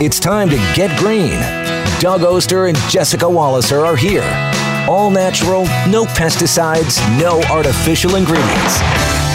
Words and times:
It's 0.00 0.18
time 0.20 0.50
to 0.50 0.56
get 0.74 0.98
green. 0.98 1.38
Doug 2.00 2.22
Oster 2.22 2.66
and 2.66 2.76
Jessica 2.90 3.24
Walliser 3.24 3.86
are 3.86 3.96
here. 3.96 4.24
All 4.88 5.10
natural, 5.10 5.64
no 5.88 6.04
pesticides, 6.04 7.00
no 7.20 7.40
artificial 7.44 8.16
ingredients. 8.16 8.80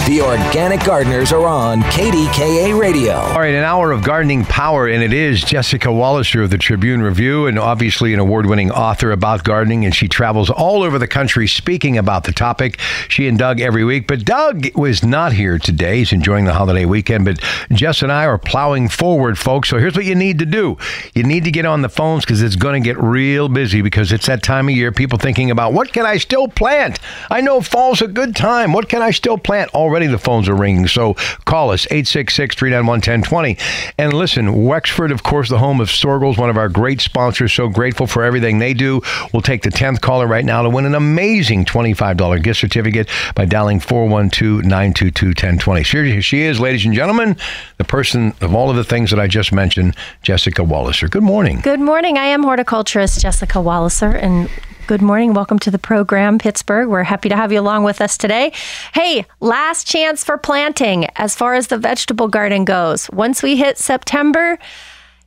The 0.08 0.22
Organic 0.22 0.84
Gardeners 0.84 1.32
are 1.32 1.46
on 1.46 1.82
KDKA 1.84 2.80
Radio. 2.80 3.14
All 3.14 3.40
right, 3.40 3.54
an 3.54 3.64
hour 3.64 3.92
of 3.92 4.04
gardening 4.04 4.44
power, 4.44 4.88
and 4.88 5.04
it 5.04 5.14
is 5.14 5.44
Jessica 5.44 5.90
Walliser 5.90 6.44
of 6.44 6.50
the 6.50 6.58
Tribune 6.58 7.04
Review, 7.04 7.46
and 7.46 7.60
obviously 7.60 8.16
an 8.16 8.20
award 8.20 8.48
winning 8.48 8.72
author 8.72 9.12
about 9.12 9.44
gardening. 9.44 9.86
And 9.86 9.94
she 9.94 10.08
travels 10.08 10.50
all 10.50 10.82
over 10.82 10.98
the 10.98 11.08
country 11.08 11.48
speaking 11.48 11.96
about 11.96 12.24
the 12.24 12.32
topic. 12.32 12.80
She 13.08 13.28
and 13.28 13.38
Doug 13.38 13.62
every 13.62 13.84
week. 13.84 14.08
But 14.08 14.26
Doug 14.26 14.76
was 14.76 15.04
not 15.04 15.34
here 15.34 15.60
today. 15.60 16.00
He's 16.00 16.12
enjoying 16.12 16.46
the 16.46 16.54
holiday 16.54 16.86
weekend. 16.86 17.26
But 17.26 17.44
Jess 17.72 18.02
and 18.02 18.12
I 18.12 18.26
are 18.26 18.40
plowing 18.40 18.90
forward, 18.90 19.38
folks. 19.38 19.70
So 19.70 19.78
here's 19.78 19.96
what 19.96 20.06
you 20.06 20.16
need 20.16 20.40
to 20.40 20.46
do 20.48 20.76
you 21.14 21.22
need 21.22 21.44
to 21.44 21.52
get 21.52 21.66
on 21.66 21.84
the 21.84 21.90
phones 21.90 22.26
because 22.26 22.42
it's 22.42 22.56
going 22.56 22.82
to 22.82 22.88
get 22.88 22.98
real 22.98 23.48
busy 23.48 23.84
because 23.84 24.12
it's 24.12 24.26
that 24.26 24.42
time 24.42 24.70
of 24.70 24.76
year. 24.76 24.92
People 24.92 25.20
thinking 25.20 25.52
about 25.52 25.74
what 25.74 25.94
can 25.94 26.08
I 26.08 26.18
still 26.18 26.48
plant? 26.48 26.98
I 27.30 27.42
know 27.42 27.62
fall's 27.62 28.02
a 28.02 28.08
good 28.08 28.36
time. 28.36 28.74
What 28.74 28.90
can 28.90 29.04
I 29.04 29.12
still 29.12 29.38
plant? 29.38 29.70
Already 29.76 29.99
the 30.08 30.18
phones 30.18 30.48
are 30.50 30.56
ringing. 30.56 30.88
So 30.88 31.14
call 31.46 31.72
us 31.72 31.86
866 31.88 32.56
391 32.56 32.90
1020. 33.00 33.58
And 33.98 34.14
listen, 34.14 34.66
Wexford, 34.66 35.12
of 35.12 35.24
course, 35.24 35.50
the 35.50 35.58
home 35.58 35.82
of 35.82 35.90
Soergel's, 35.90 36.38
one 36.38 36.50
of 36.50 36.58
our 36.58 36.70
great 36.70 37.02
sponsors. 37.02 37.54
So 37.54 37.68
grateful 37.68 38.08
for 38.08 38.24
everything 38.24 38.60
they 38.60 38.74
do. 38.74 39.02
We'll 39.34 39.42
take 39.42 39.64
the 39.64 39.70
10th 39.70 40.02
caller 40.02 40.28
right 40.28 40.46
now 40.46 40.62
to 40.62 40.70
win 40.70 40.86
an 40.86 40.96
amazing 40.96 41.66
$25 41.66 42.44
gift 42.44 42.60
certificate 42.60 43.10
by 43.36 43.46
dialing 43.46 43.80
412 43.80 44.64
922 44.64 45.28
1020. 45.28 45.84
Here 45.84 46.22
she 46.22 46.42
is, 46.42 46.60
ladies 46.60 46.86
and 46.86 46.94
gentlemen, 46.94 47.38
the 47.78 47.84
person 47.84 48.34
of 48.42 48.54
all 48.54 48.70
of 48.70 48.76
the 48.76 48.84
things 48.84 49.10
that 49.12 49.20
I 49.20 49.28
just 49.28 49.52
mentioned, 49.52 49.96
Jessica 50.22 50.62
Walliser. 50.62 51.10
Good 51.10 51.24
morning. 51.24 51.60
Good 51.62 51.80
morning. 51.80 52.18
I 52.18 52.26
am 52.26 52.44
horticulturist 52.44 53.22
Jessica 53.22 53.60
Walliser, 53.60 54.16
and 54.16 54.50
Good 54.90 55.04
morning. 55.04 55.36
Welcome 55.36 55.60
to 55.60 55.70
the 55.70 55.78
program, 55.78 56.40
Pittsburgh. 56.40 56.90
We're 56.90 57.04
happy 57.04 57.30
to 57.30 57.36
have 57.36 57.52
you 57.52 57.60
along 57.60 57.84
with 57.84 58.02
us 58.02 58.18
today. 58.18 58.52
Hey, 58.92 59.24
last 59.40 59.86
chance 59.86 60.24
for 60.24 60.36
planting 60.36 61.06
as 61.16 61.36
far 61.36 61.54
as 61.54 61.68
the 61.68 61.78
vegetable 61.78 62.28
garden 62.28 62.66
goes. 62.66 63.08
Once 63.12 63.44
we 63.44 63.56
hit 63.56 63.78
September, 63.78 64.58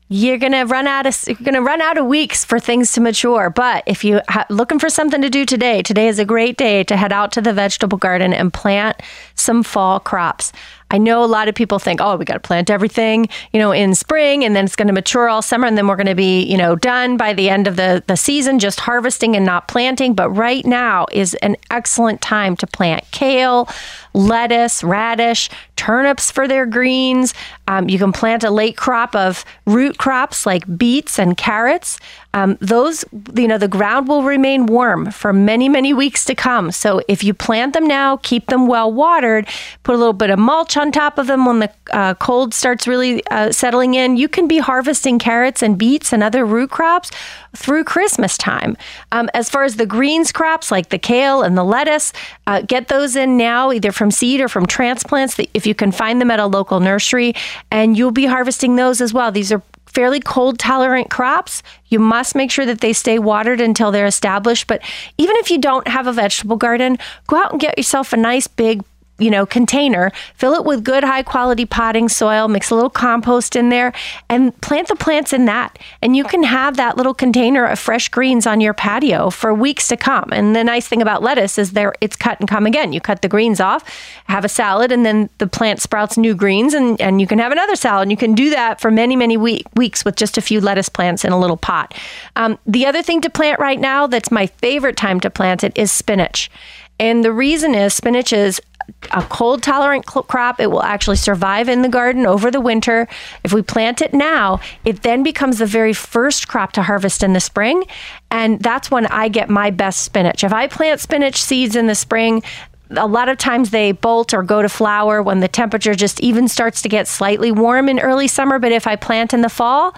you're 0.08 0.38
gonna 0.38 0.66
run 0.66 0.88
out 0.88 1.06
of 1.06 1.16
you're 1.28 1.36
gonna 1.44 1.62
run 1.62 1.80
out 1.80 1.96
of 1.96 2.06
weeks 2.06 2.44
for 2.44 2.58
things 2.58 2.90
to 2.94 3.00
mature. 3.00 3.50
But 3.50 3.84
if 3.86 4.02
you 4.02 4.20
are 4.34 4.44
looking 4.50 4.80
for 4.80 4.88
something 4.88 5.22
to 5.22 5.30
do 5.30 5.46
today, 5.46 5.80
today 5.80 6.08
is 6.08 6.18
a 6.18 6.24
great 6.24 6.56
day 6.56 6.82
to 6.82 6.96
head 6.96 7.12
out 7.12 7.30
to 7.32 7.40
the 7.40 7.52
vegetable 7.52 7.98
garden 7.98 8.34
and 8.34 8.52
plant 8.52 9.00
some 9.36 9.62
fall 9.62 10.00
crops. 10.00 10.52
I 10.92 10.98
know 10.98 11.24
a 11.24 11.26
lot 11.26 11.48
of 11.48 11.54
people 11.54 11.78
think, 11.78 12.00
oh, 12.00 12.16
we 12.16 12.24
got 12.24 12.34
to 12.34 12.40
plant 12.40 12.70
everything, 12.70 13.28
you 13.52 13.58
know, 13.58 13.72
in 13.72 13.94
spring 13.94 14.44
and 14.44 14.54
then 14.54 14.66
it's 14.66 14.76
going 14.76 14.88
to 14.88 14.94
mature 14.94 15.28
all 15.28 15.42
summer 15.42 15.66
and 15.66 15.76
then 15.76 15.86
we're 15.86 15.96
going 15.96 16.06
to 16.06 16.14
be, 16.14 16.42
you 16.44 16.56
know, 16.56 16.76
done 16.76 17.16
by 17.16 17.32
the 17.32 17.48
end 17.48 17.66
of 17.66 17.76
the, 17.76 18.04
the 18.06 18.16
season, 18.16 18.58
just 18.58 18.78
harvesting 18.80 19.34
and 19.34 19.44
not 19.44 19.68
planting. 19.68 20.14
But 20.14 20.30
right 20.30 20.64
now 20.64 21.06
is 21.10 21.34
an 21.36 21.56
excellent 21.70 22.20
time 22.20 22.56
to 22.56 22.66
plant 22.66 23.04
kale, 23.10 23.68
lettuce, 24.14 24.82
radish, 24.82 25.50
turnips 25.76 26.30
for 26.30 26.46
their 26.46 26.66
greens. 26.66 27.34
Um, 27.66 27.88
you 27.88 27.98
can 27.98 28.12
plant 28.12 28.44
a 28.44 28.50
late 28.50 28.76
crop 28.76 29.16
of 29.16 29.44
root 29.66 29.98
crops 29.98 30.46
like 30.46 30.78
beets 30.78 31.18
and 31.18 31.36
carrots. 31.36 31.98
Um, 32.34 32.56
those, 32.60 33.04
you 33.34 33.46
know, 33.46 33.58
the 33.58 33.68
ground 33.68 34.08
will 34.08 34.22
remain 34.22 34.66
warm 34.66 35.10
for 35.10 35.32
many, 35.32 35.68
many 35.68 35.92
weeks 35.92 36.24
to 36.26 36.34
come. 36.34 36.70
So 36.70 37.02
if 37.08 37.22
you 37.22 37.34
plant 37.34 37.74
them 37.74 37.86
now, 37.86 38.16
keep 38.18 38.46
them 38.46 38.66
well 38.66 38.90
watered, 38.90 39.48
put 39.82 39.94
a 39.94 39.98
little 39.98 40.14
bit 40.14 40.30
of 40.30 40.38
mulch 40.38 40.76
on 40.76 40.92
top 40.92 41.18
of 41.18 41.26
them 41.26 41.44
when 41.44 41.58
the 41.58 41.70
uh, 41.92 42.14
cold 42.14 42.54
starts 42.54 42.86
really 42.86 43.26
uh, 43.26 43.52
settling 43.52 43.94
in, 43.94 44.16
you 44.16 44.28
can 44.28 44.48
be 44.48 44.58
harvesting 44.58 45.18
carrots 45.18 45.62
and 45.62 45.76
beets 45.76 46.12
and 46.12 46.22
other 46.22 46.46
root 46.46 46.70
crops 46.70 47.10
through 47.54 47.84
Christmas 47.84 48.38
time. 48.38 48.76
Um, 49.10 49.28
as 49.34 49.50
far 49.50 49.64
as 49.64 49.76
the 49.76 49.84
greens 49.84 50.32
crops 50.32 50.70
like 50.70 50.88
the 50.88 50.98
kale 50.98 51.42
and 51.42 51.56
the 51.56 51.64
lettuce, 51.64 52.12
uh, 52.46 52.62
get 52.62 52.88
those 52.88 53.14
in 53.14 53.36
now, 53.36 53.72
either 53.72 53.92
from 54.02 54.10
seed 54.10 54.40
or 54.40 54.48
from 54.48 54.66
transplants, 54.66 55.38
if 55.54 55.64
you 55.64 55.76
can 55.76 55.92
find 55.92 56.20
them 56.20 56.28
at 56.28 56.40
a 56.40 56.46
local 56.46 56.80
nursery, 56.80 57.34
and 57.70 57.96
you'll 57.96 58.10
be 58.10 58.26
harvesting 58.26 58.74
those 58.74 59.00
as 59.00 59.14
well. 59.14 59.30
These 59.30 59.52
are 59.52 59.62
fairly 59.86 60.18
cold 60.18 60.58
tolerant 60.58 61.08
crops. 61.08 61.62
You 61.86 62.00
must 62.00 62.34
make 62.34 62.50
sure 62.50 62.66
that 62.66 62.80
they 62.80 62.92
stay 62.94 63.20
watered 63.20 63.60
until 63.60 63.92
they're 63.92 64.06
established. 64.06 64.66
But 64.66 64.82
even 65.18 65.36
if 65.36 65.52
you 65.52 65.58
don't 65.58 65.86
have 65.86 66.08
a 66.08 66.12
vegetable 66.12 66.56
garden, 66.56 66.98
go 67.28 67.36
out 67.36 67.52
and 67.52 67.60
get 67.60 67.78
yourself 67.78 68.12
a 68.12 68.16
nice 68.16 68.48
big 68.48 68.82
you 69.18 69.30
know, 69.30 69.46
container, 69.46 70.10
fill 70.34 70.54
it 70.54 70.64
with 70.64 70.82
good 70.82 71.04
high 71.04 71.22
quality 71.22 71.64
potting 71.64 72.08
soil, 72.08 72.48
mix 72.48 72.70
a 72.70 72.74
little 72.74 72.90
compost 72.90 73.54
in 73.54 73.68
there, 73.68 73.92
and 74.28 74.58
plant 74.60 74.88
the 74.88 74.96
plants 74.96 75.32
in 75.32 75.44
that. 75.44 75.78
And 76.00 76.16
you 76.16 76.24
can 76.24 76.42
have 76.42 76.76
that 76.76 76.96
little 76.96 77.14
container 77.14 77.64
of 77.64 77.78
fresh 77.78 78.08
greens 78.08 78.46
on 78.46 78.60
your 78.60 78.74
patio 78.74 79.30
for 79.30 79.54
weeks 79.54 79.88
to 79.88 79.96
come. 79.96 80.30
And 80.32 80.56
the 80.56 80.64
nice 80.64 80.88
thing 80.88 81.02
about 81.02 81.22
lettuce 81.22 81.58
is 81.58 81.72
there 81.72 81.94
it's 82.00 82.16
cut 82.16 82.40
and 82.40 82.48
come 82.48 82.66
again. 82.66 82.92
You 82.92 83.00
cut 83.00 83.22
the 83.22 83.28
greens 83.28 83.60
off, 83.60 83.84
have 84.26 84.44
a 84.44 84.48
salad, 84.48 84.90
and 84.90 85.06
then 85.06 85.30
the 85.38 85.46
plant 85.46 85.80
sprouts 85.80 86.16
new 86.16 86.34
greens 86.34 86.74
and, 86.74 87.00
and 87.00 87.20
you 87.20 87.26
can 87.26 87.38
have 87.38 87.52
another 87.52 87.76
salad. 87.76 88.02
And 88.02 88.10
you 88.10 88.16
can 88.16 88.34
do 88.34 88.50
that 88.50 88.80
for 88.80 88.90
many, 88.90 89.14
many 89.14 89.36
week, 89.36 89.66
weeks 89.76 90.04
with 90.04 90.16
just 90.16 90.36
a 90.36 90.42
few 90.42 90.60
lettuce 90.60 90.88
plants 90.88 91.24
in 91.24 91.32
a 91.32 91.38
little 91.38 91.56
pot. 91.56 91.94
Um, 92.36 92.58
the 92.66 92.86
other 92.86 93.02
thing 93.02 93.20
to 93.20 93.30
plant 93.30 93.60
right 93.60 93.78
now 93.78 94.06
that's 94.06 94.30
my 94.30 94.46
favorite 94.46 94.96
time 94.96 95.20
to 95.20 95.30
plant 95.30 95.62
it 95.62 95.76
is 95.76 95.92
spinach. 95.92 96.50
And 96.98 97.24
the 97.24 97.32
reason 97.32 97.74
is 97.74 97.94
spinach 97.94 98.32
is 98.32 98.60
a 99.10 99.22
cold 99.24 99.62
tolerant 99.62 100.06
crop. 100.06 100.60
It 100.60 100.70
will 100.70 100.82
actually 100.82 101.16
survive 101.16 101.68
in 101.68 101.82
the 101.82 101.88
garden 101.88 102.26
over 102.26 102.50
the 102.50 102.60
winter. 102.60 103.08
If 103.44 103.52
we 103.52 103.62
plant 103.62 104.00
it 104.00 104.14
now, 104.14 104.60
it 104.84 105.02
then 105.02 105.22
becomes 105.22 105.58
the 105.58 105.66
very 105.66 105.92
first 105.92 106.48
crop 106.48 106.72
to 106.72 106.82
harvest 106.82 107.22
in 107.22 107.32
the 107.32 107.40
spring. 107.40 107.84
And 108.30 108.60
that's 108.60 108.90
when 108.90 109.06
I 109.06 109.28
get 109.28 109.50
my 109.50 109.70
best 109.70 110.02
spinach. 110.02 110.44
If 110.44 110.52
I 110.52 110.66
plant 110.66 111.00
spinach 111.00 111.42
seeds 111.42 111.76
in 111.76 111.86
the 111.86 111.94
spring, 111.94 112.42
a 112.90 113.06
lot 113.06 113.28
of 113.28 113.38
times 113.38 113.70
they 113.70 113.92
bolt 113.92 114.34
or 114.34 114.42
go 114.42 114.62
to 114.62 114.68
flower 114.68 115.22
when 115.22 115.40
the 115.40 115.48
temperature 115.48 115.94
just 115.94 116.20
even 116.20 116.48
starts 116.48 116.82
to 116.82 116.88
get 116.88 117.08
slightly 117.08 117.50
warm 117.50 117.88
in 117.88 117.98
early 117.98 118.28
summer. 118.28 118.58
But 118.58 118.72
if 118.72 118.86
I 118.86 118.96
plant 118.96 119.32
in 119.32 119.40
the 119.40 119.48
fall, 119.48 119.94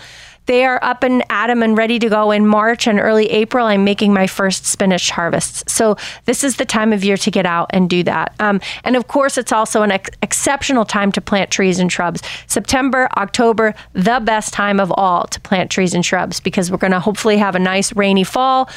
they 0.47 0.65
are 0.65 0.79
up 0.83 1.03
and 1.03 1.25
at 1.31 1.51
'em 1.51 1.63
and 1.63 1.77
ready 1.77 1.99
to 1.99 2.09
go 2.09 2.31
in 2.31 2.47
March 2.47 2.87
and 2.87 3.01
early 3.01 3.31
April. 3.31 3.67
I'm 3.67 3.85
making 3.85 4.13
my 4.13 4.27
first 4.27 4.67
spinach 4.67 5.11
harvests. 5.11 5.65
So 5.73 5.97
this 6.27 6.45
is 6.45 6.57
the 6.57 6.65
time 6.65 6.93
of 6.93 7.05
year 7.05 7.17
to 7.17 7.31
get 7.31 7.47
out 7.47 7.71
and 7.71 7.89
do 7.89 8.03
that. 8.05 8.35
Um, 8.41 8.61
and 8.85 8.97
of 8.97 9.09
course, 9.09 9.39
it's 9.39 9.53
also 9.53 9.83
an 9.83 9.91
ex- 9.91 10.11
exceptional 10.23 10.85
time 10.85 11.13
to 11.13 11.21
plant 11.21 11.51
trees 11.51 11.79
and 11.79 11.91
shrubs. 11.91 12.23
September, 12.47 13.09
October, 13.17 13.75
the 13.93 14.21
best 14.21 14.53
time 14.53 14.81
of 14.81 14.93
all 14.97 15.25
to 15.29 15.41
plant 15.41 15.71
trees 15.71 15.95
and 15.95 16.05
shrubs 16.05 16.41
because 16.41 16.71
we're 16.71 16.79
going 16.79 16.93
to 16.93 17.01
hopefully 17.01 17.39
have 17.39 17.55
a 17.55 17.59
nice 17.59 17.95
rainy 17.95 18.25
fall. 18.25 18.69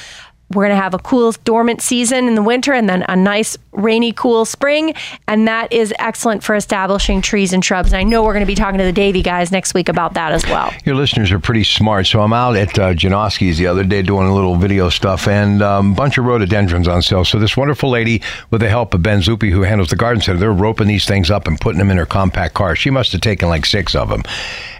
We're 0.53 0.63
going 0.63 0.77
to 0.77 0.81
have 0.81 0.93
a 0.93 0.99
cool 0.99 1.33
dormant 1.43 1.81
season 1.81 2.27
in 2.27 2.35
the 2.35 2.41
winter 2.41 2.73
and 2.73 2.87
then 2.87 3.03
a 3.09 3.15
nice 3.15 3.57
rainy, 3.73 4.13
cool 4.13 4.45
spring. 4.45 4.93
And 5.27 5.47
that 5.47 5.71
is 5.73 5.93
excellent 5.99 6.43
for 6.43 6.55
establishing 6.55 7.21
trees 7.21 7.51
and 7.51 7.63
shrubs. 7.63 7.91
And 7.91 7.97
I 7.97 8.03
know 8.03 8.23
we're 8.23 8.33
going 8.33 8.45
to 8.45 8.47
be 8.47 8.55
talking 8.55 8.77
to 8.79 8.85
the 8.85 8.93
Davy 8.93 9.21
guys 9.21 9.51
next 9.51 9.73
week 9.73 9.89
about 9.89 10.13
that 10.13 10.31
as 10.31 10.45
well. 10.45 10.73
Your 10.85 10.95
listeners 10.95 11.31
are 11.31 11.39
pretty 11.39 11.65
smart. 11.65 12.07
So 12.07 12.21
I'm 12.21 12.31
out 12.31 12.55
at 12.55 12.79
uh, 12.79 12.93
Janoski's 12.93 13.57
the 13.57 13.67
other 13.67 13.83
day 13.83 14.01
doing 14.01 14.27
a 14.27 14.33
little 14.33 14.55
video 14.55 14.89
stuff 14.89 15.27
and 15.27 15.61
a 15.61 15.69
um, 15.69 15.93
bunch 15.93 16.17
of 16.17 16.25
rhododendrons 16.25 16.87
on 16.87 17.01
sale. 17.01 17.25
So 17.25 17.39
this 17.39 17.57
wonderful 17.57 17.89
lady, 17.89 18.21
with 18.49 18.61
the 18.61 18.69
help 18.69 18.93
of 18.93 19.03
Ben 19.03 19.21
Zupi, 19.21 19.51
who 19.51 19.61
handles 19.61 19.89
the 19.89 19.95
garden 19.97 20.21
center, 20.21 20.39
they're 20.39 20.51
roping 20.51 20.87
these 20.87 21.05
things 21.05 21.29
up 21.29 21.47
and 21.47 21.59
putting 21.59 21.79
them 21.79 21.91
in 21.91 21.97
her 21.97 22.05
compact 22.05 22.53
car. 22.53 22.75
She 22.75 22.89
must 22.89 23.11
have 23.11 23.21
taken 23.21 23.49
like 23.49 23.65
six 23.65 23.95
of 23.95 24.09
them. 24.09 24.23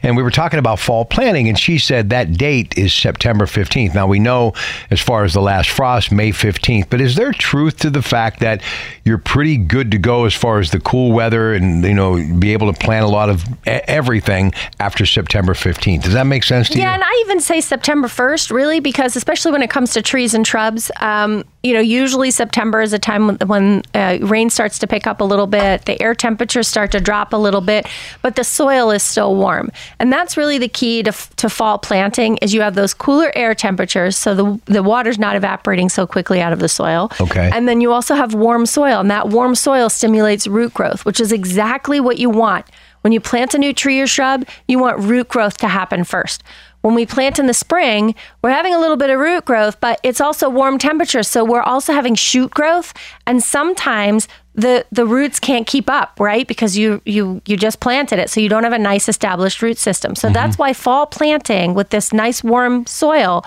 And 0.02 0.16
we 0.16 0.24
were 0.24 0.32
talking 0.32 0.60
about 0.60 0.80
fall 0.80 1.06
planting, 1.06 1.50
and 1.50 1.60
she 1.60 1.78
said 1.78 2.10
that 2.12 2.34
date 2.34 2.78
is 2.78 2.94
September 2.94 3.46
15th. 3.46 3.94
Now 3.94 4.08
we 4.08 4.20
know 4.20 4.54
as 4.90 5.02
far 5.02 5.24
as 5.24 5.34
the 5.34 5.42
last 5.42 5.57
last 5.58 5.72
frost 5.72 6.12
May 6.12 6.32
15th. 6.32 6.88
But 6.88 7.02
is 7.02 7.16
there 7.16 7.32
truth 7.32 7.78
to 7.78 7.90
the 7.90 8.04
fact 8.04 8.42
that 8.42 8.62
you're 9.04 9.18
pretty 9.18 9.58
good 9.58 9.90
to 9.90 9.98
go 9.98 10.26
as 10.26 10.36
far 10.36 10.60
as 10.60 10.70
the 10.70 10.80
cool 10.80 11.12
weather 11.12 11.54
and 11.54 11.84
you 11.84 11.96
know 11.96 12.16
be 12.38 12.54
able 12.54 12.72
to 12.72 12.80
plant 12.80 13.06
a 13.06 13.08
lot 13.08 13.30
of 13.30 13.44
everything 13.66 14.54
after 14.80 15.04
September 15.06 15.54
15th? 15.54 16.04
Does 16.04 16.14
that 16.14 16.28
make 16.28 16.44
sense 16.44 16.70
to 16.70 16.78
yeah, 16.78 16.78
you? 16.78 16.90
Yeah, 16.90 16.94
and 16.94 17.04
I 17.04 17.24
even 17.26 17.40
say 17.40 17.60
September 17.60 18.08
1st, 18.08 18.52
really, 18.52 18.80
because 18.80 19.16
especially 19.16 19.52
when 19.52 19.64
it 19.64 19.72
comes 19.72 19.94
to 19.94 20.02
trees 20.04 20.36
and 20.36 20.46
shrubs. 20.46 20.92
Um, 21.00 21.44
you 21.64 21.74
know, 21.74 21.80
usually 21.80 22.32
September 22.32 22.82
is 22.82 22.94
a 22.94 23.00
time 23.00 23.28
when, 23.28 23.38
when 23.48 23.84
uh, 23.94 24.20
rain 24.22 24.50
starts 24.50 24.80
to 24.80 24.88
pick 24.88 25.08
up 25.08 25.20
a 25.20 25.24
little 25.24 25.48
bit, 25.48 25.86
the 25.86 26.02
air 26.02 26.14
temperatures 26.14 26.68
start 26.68 26.92
to 26.92 27.00
drop 27.00 27.34
a 27.34 27.38
little 27.38 27.62
bit, 27.62 27.88
but 28.22 28.36
the 28.36 28.44
soil 28.44 28.92
is 28.92 29.02
still 29.02 29.36
warm. 29.36 29.72
And 30.00 30.14
that's 30.14 30.38
really 30.38 30.60
the 30.60 30.70
key 30.70 31.04
to, 31.04 31.12
to 31.38 31.50
fall 31.50 31.80
planting 31.80 32.38
is 32.38 32.54
you 32.54 32.62
have 32.62 32.76
those 32.76 32.94
cooler 32.94 33.32
air 33.36 33.56
temperatures, 33.56 34.18
so 34.18 34.36
the, 34.36 34.62
the 34.66 34.84
water's 34.84 35.18
not 35.18 35.36
evaporating 35.36 35.90
so 35.90 36.06
quickly 36.06 36.42
out 36.42 36.54
of 36.54 36.60
the 36.60 36.70
soil. 36.70 37.12
Okay. 37.20 37.50
And 37.52 37.68
then 37.68 37.82
you 37.82 37.92
also 37.92 38.14
have 38.14 38.34
warm 38.34 38.66
soil, 38.66 39.00
and 39.00 39.10
that 39.10 39.30
warm 39.30 39.56
soil 39.56 39.90
stimulates 39.90 40.48
root 40.48 40.74
growth, 40.74 41.06
which 41.06 41.20
is 41.20 41.32
exactly 41.32 42.00
what 42.00 42.18
you 42.18 42.30
want. 42.30 42.66
When 43.02 43.14
you 43.14 43.20
plant 43.20 43.54
a 43.54 43.58
new 43.58 43.74
tree 43.74 44.00
or 44.02 44.08
shrub, 44.08 44.46
you 44.68 44.80
want 44.80 45.00
root 45.00 45.30
growth 45.30 45.58
to 45.60 45.68
happen 45.68 46.04
first 46.04 46.44
when 46.88 46.96
we 46.96 47.06
plant 47.06 47.38
in 47.38 47.48
the 47.48 47.54
spring, 47.54 48.16
we're 48.42 48.50
having 48.50 48.74
a 48.74 48.80
little 48.80 48.96
bit 48.96 49.10
of 49.10 49.20
root 49.20 49.44
growth, 49.44 49.78
but 49.82 50.00
it's 50.04 50.22
also 50.22 50.50
warm 50.50 50.78
temperatures. 50.78 51.28
So 51.28 51.44
we're 51.44 51.62
also 51.62 51.92
having 51.92 52.16
shoot 52.16 52.50
growth. 52.52 52.94
And 53.26 53.44
sometimes 53.44 54.30
the, 54.56 54.86
the 54.90 55.06
roots 55.06 55.38
can't 55.38 55.68
keep 55.68 55.90
up, 55.90 56.18
right? 56.18 56.48
Because 56.48 56.78
you, 56.78 57.02
you, 57.06 57.42
you 57.46 57.58
just 57.58 57.82
planted 57.82 58.20
it. 58.20 58.30
So 58.30 58.40
you 58.40 58.48
don't 58.48 58.64
have 58.64 58.72
a 58.72 58.80
nice 58.80 59.10
established 59.10 59.62
root 59.62 59.78
system. 59.78 60.16
So 60.16 60.30
mm-hmm. 60.30 60.34
that's 60.34 60.58
why 60.58 60.72
fall 60.72 61.08
planting 61.08 61.74
with 61.74 61.90
this 61.90 62.14
nice 62.14 62.42
warm 62.42 62.86
soil 62.86 63.44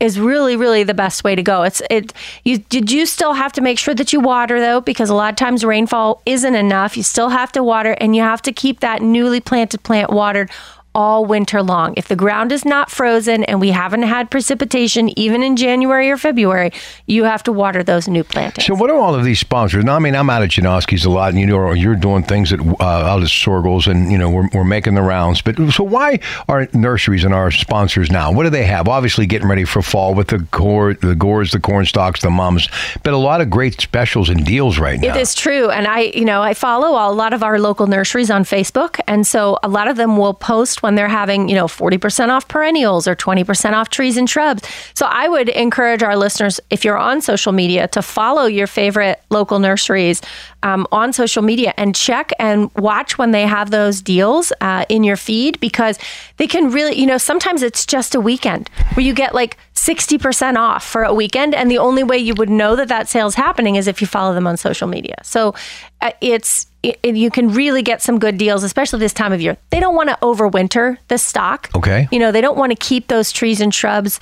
is 0.00 0.18
really 0.18 0.56
really 0.56 0.82
the 0.82 0.94
best 0.94 1.24
way 1.24 1.34
to 1.34 1.42
go. 1.42 1.62
It's 1.62 1.80
it 1.88 2.12
you 2.44 2.58
did 2.58 2.90
you 2.90 3.06
still 3.06 3.32
have 3.32 3.52
to 3.52 3.60
make 3.60 3.78
sure 3.78 3.94
that 3.94 4.12
you 4.12 4.20
water 4.20 4.60
though 4.60 4.80
because 4.80 5.08
a 5.08 5.14
lot 5.14 5.32
of 5.32 5.36
times 5.36 5.64
rainfall 5.64 6.20
isn't 6.26 6.54
enough. 6.54 6.96
You 6.96 7.02
still 7.02 7.28
have 7.28 7.52
to 7.52 7.62
water 7.62 7.96
and 8.00 8.14
you 8.14 8.22
have 8.22 8.42
to 8.42 8.52
keep 8.52 8.80
that 8.80 9.02
newly 9.02 9.40
planted 9.40 9.82
plant 9.82 10.10
watered 10.10 10.50
all 10.94 11.24
winter 11.24 11.62
long. 11.62 11.94
If 11.96 12.08
the 12.08 12.16
ground 12.16 12.52
is 12.52 12.64
not 12.64 12.90
frozen 12.90 13.44
and 13.44 13.60
we 13.60 13.70
haven't 13.70 14.02
had 14.02 14.30
precipitation 14.30 15.16
even 15.18 15.42
in 15.42 15.56
January 15.56 16.10
or 16.10 16.16
February, 16.16 16.72
you 17.06 17.24
have 17.24 17.42
to 17.44 17.52
water 17.52 17.82
those 17.82 18.08
new 18.08 18.22
plantings. 18.22 18.66
So, 18.66 18.74
what 18.74 18.90
are 18.90 18.96
all 18.96 19.14
of 19.14 19.24
these 19.24 19.40
sponsors? 19.40 19.84
Now, 19.84 19.96
I 19.96 19.98
mean, 19.98 20.14
I'm 20.14 20.30
out 20.30 20.42
at 20.42 20.50
Janoski's 20.50 21.04
a 21.04 21.10
lot, 21.10 21.30
and 21.30 21.40
you 21.40 21.46
know, 21.46 21.72
you're 21.72 21.96
doing 21.96 22.22
things 22.22 22.52
at 22.52 22.60
uh, 22.60 22.84
out 22.84 23.22
at 23.22 23.28
Soergel's, 23.28 23.86
and 23.86 24.12
you 24.12 24.18
know, 24.18 24.30
we're, 24.30 24.48
we're 24.52 24.64
making 24.64 24.94
the 24.94 25.02
rounds. 25.02 25.42
But 25.42 25.56
so, 25.72 25.82
why 25.82 26.20
are 26.48 26.68
nurseries 26.72 27.24
and 27.24 27.34
our 27.34 27.50
sponsors 27.50 28.10
now? 28.10 28.32
What 28.32 28.44
do 28.44 28.50
they 28.50 28.64
have? 28.64 28.88
Obviously, 28.88 29.26
getting 29.26 29.48
ready 29.48 29.64
for 29.64 29.82
fall 29.82 30.14
with 30.14 30.28
the 30.28 30.46
core, 30.52 30.94
the 30.94 31.16
gores, 31.16 31.52
the 31.52 31.60
corn 31.60 31.86
stalks, 31.86 32.22
the 32.22 32.30
mums, 32.30 32.68
but 33.02 33.12
a 33.12 33.18
lot 33.18 33.40
of 33.40 33.50
great 33.50 33.80
specials 33.80 34.28
and 34.28 34.44
deals 34.46 34.78
right 34.78 35.00
now. 35.00 35.14
It 35.14 35.20
is 35.20 35.34
true, 35.34 35.70
and 35.70 35.86
I, 35.86 36.00
you 36.00 36.24
know, 36.24 36.42
I 36.42 36.54
follow 36.54 36.90
a 36.90 37.10
lot 37.12 37.32
of 37.32 37.42
our 37.42 37.58
local 37.58 37.86
nurseries 37.86 38.30
on 38.30 38.44
Facebook, 38.44 39.00
and 39.08 39.26
so 39.26 39.58
a 39.62 39.68
lot 39.68 39.88
of 39.88 39.96
them 39.96 40.16
will 40.16 40.34
post 40.34 40.83
when 40.84 40.94
they're 40.94 41.08
having, 41.08 41.48
you 41.48 41.56
know, 41.56 41.66
40% 41.66 42.28
off 42.28 42.46
perennials 42.46 43.08
or 43.08 43.16
20% 43.16 43.72
off 43.72 43.88
trees 43.88 44.16
and 44.16 44.30
shrubs. 44.30 44.62
So 44.94 45.06
I 45.06 45.28
would 45.28 45.48
encourage 45.48 46.02
our 46.02 46.16
listeners, 46.16 46.60
if 46.70 46.84
you're 46.84 46.98
on 46.98 47.22
social 47.22 47.52
media, 47.52 47.88
to 47.88 48.02
follow 48.02 48.44
your 48.44 48.66
favorite 48.66 49.20
local 49.30 49.58
nurseries 49.58 50.20
um, 50.64 50.86
on 50.90 51.12
social 51.12 51.42
media 51.42 51.74
and 51.76 51.94
check 51.94 52.32
and 52.38 52.72
watch 52.74 53.18
when 53.18 53.30
they 53.30 53.46
have 53.46 53.70
those 53.70 54.00
deals 54.00 54.50
uh, 54.62 54.86
in 54.88 55.04
your 55.04 55.16
feed 55.16 55.60
because 55.60 55.98
they 56.38 56.46
can 56.46 56.70
really, 56.70 56.98
you 56.98 57.06
know, 57.06 57.18
sometimes 57.18 57.62
it's 57.62 57.84
just 57.84 58.14
a 58.14 58.20
weekend 58.20 58.70
where 58.94 59.04
you 59.04 59.12
get 59.12 59.34
like 59.34 59.58
60% 59.74 60.56
off 60.56 60.82
for 60.82 61.04
a 61.04 61.12
weekend. 61.12 61.54
And 61.54 61.70
the 61.70 61.76
only 61.76 62.02
way 62.02 62.16
you 62.16 62.34
would 62.36 62.48
know 62.48 62.76
that 62.76 62.88
that 62.88 63.10
sale 63.10 63.26
is 63.26 63.34
happening 63.34 63.76
is 63.76 63.86
if 63.86 64.00
you 64.00 64.06
follow 64.06 64.32
them 64.32 64.46
on 64.46 64.56
social 64.56 64.88
media. 64.88 65.16
So 65.22 65.54
uh, 66.00 66.12
it's, 66.22 66.66
it, 66.82 66.98
you 67.14 67.30
can 67.30 67.52
really 67.52 67.82
get 67.82 68.00
some 68.00 68.18
good 68.18 68.38
deals, 68.38 68.64
especially 68.64 69.00
this 69.00 69.12
time 69.12 69.34
of 69.34 69.42
year. 69.42 69.58
They 69.68 69.80
don't 69.80 69.94
want 69.94 70.08
to 70.08 70.18
overwinter 70.22 70.96
the 71.08 71.18
stock. 71.18 71.68
Okay. 71.74 72.08
You 72.10 72.18
know, 72.18 72.32
they 72.32 72.40
don't 72.40 72.56
want 72.56 72.72
to 72.72 72.76
keep 72.76 73.08
those 73.08 73.32
trees 73.32 73.60
and 73.60 73.72
shrubs. 73.72 74.18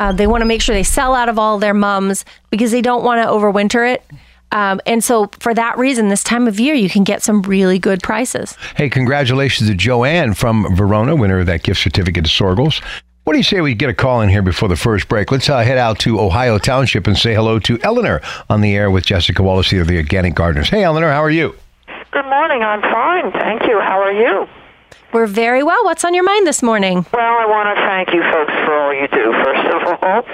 Uh, 0.00 0.10
they 0.10 0.26
want 0.26 0.40
to 0.40 0.46
make 0.46 0.60
sure 0.60 0.74
they 0.74 0.82
sell 0.82 1.14
out 1.14 1.28
of 1.28 1.38
all 1.38 1.60
their 1.60 1.74
mums 1.74 2.24
because 2.50 2.72
they 2.72 2.82
don't 2.82 3.04
want 3.04 3.22
to 3.22 3.28
overwinter 3.28 3.88
it. 3.94 4.02
Um, 4.54 4.80
and 4.86 5.02
so, 5.02 5.28
for 5.40 5.52
that 5.52 5.76
reason, 5.76 6.08
this 6.08 6.22
time 6.22 6.46
of 6.46 6.58
year, 6.58 6.74
you 6.74 6.88
can 6.88 7.04
get 7.04 7.22
some 7.22 7.42
really 7.42 7.78
good 7.78 8.02
prices. 8.02 8.56
Hey, 8.76 8.88
congratulations 8.88 9.68
to 9.68 9.74
Joanne 9.74 10.32
from 10.32 10.74
Verona, 10.74 11.16
winner 11.16 11.40
of 11.40 11.46
that 11.46 11.64
gift 11.64 11.82
certificate 11.82 12.24
to 12.24 12.30
Soergel's. 12.30 12.80
What 13.24 13.32
do 13.32 13.38
you 13.38 13.42
say 13.42 13.60
we 13.60 13.74
get 13.74 13.90
a 13.90 13.94
call 13.94 14.20
in 14.20 14.28
here 14.28 14.42
before 14.42 14.68
the 14.68 14.76
first 14.76 15.08
break? 15.08 15.32
Let's 15.32 15.48
uh, 15.50 15.62
head 15.62 15.78
out 15.78 15.98
to 16.00 16.20
Ohio 16.20 16.58
Township 16.58 17.06
and 17.06 17.18
say 17.18 17.34
hello 17.34 17.58
to 17.60 17.80
Eleanor 17.82 18.20
on 18.48 18.60
the 18.60 18.76
air 18.76 18.90
with 18.90 19.06
Jessica 19.06 19.42
Walliser 19.42 19.80
of 19.80 19.88
the 19.88 19.96
Organic 19.96 20.34
Gardeners. 20.34 20.68
Hey, 20.68 20.84
Eleanor, 20.84 21.10
how 21.10 21.22
are 21.22 21.30
you? 21.30 21.56
Good 22.12 22.26
morning. 22.26 22.62
I'm 22.62 22.82
fine. 22.82 23.32
Thank 23.32 23.62
you. 23.62 23.80
How 23.80 24.00
are 24.00 24.12
you? 24.12 24.46
We're 25.12 25.26
very 25.26 25.62
well. 25.62 25.82
What's 25.84 26.04
on 26.04 26.12
your 26.12 26.24
mind 26.24 26.46
this 26.46 26.62
morning? 26.62 27.06
Well, 27.12 27.38
I 27.38 27.46
want 27.46 27.74
to 27.74 27.82
thank 27.86 28.12
you 28.12 28.22
folks 28.30 28.52
for 28.66 28.74
all 28.74 28.92
you 28.92 29.08
do, 29.08 29.32
first 29.42 29.66
of. 30.18 30.24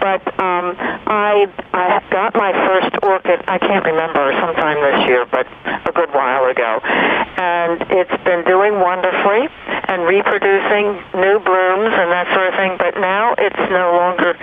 But 0.00 0.22
um, 0.38 0.76
I 1.06 1.48
I 1.72 2.02
got 2.10 2.34
my 2.34 2.52
first 2.52 2.94
orchid. 3.02 3.42
I 3.48 3.58
can't 3.58 3.84
remember 3.84 4.32
sometime 4.40 4.78
this 4.80 5.08
year, 5.08 5.26
but 5.26 5.46
a 5.64 5.92
good 5.92 6.12
while 6.12 6.44
ago, 6.46 6.80
and 6.84 7.82
it's 7.90 8.16
been 8.24 8.44
doing 8.44 8.80
wonderfully 8.80 9.48
and 9.88 10.06
reproducing 10.06 11.00
new 11.14 11.38
blooms 11.40 11.92
and 11.92 12.08
that 12.12 12.26
sort 12.34 12.48
of 12.48 12.54
thing. 12.54 12.76
But 12.78 13.00
now 13.00 13.34
it's 13.38 13.64
no 13.70 13.96
longer 13.96 14.36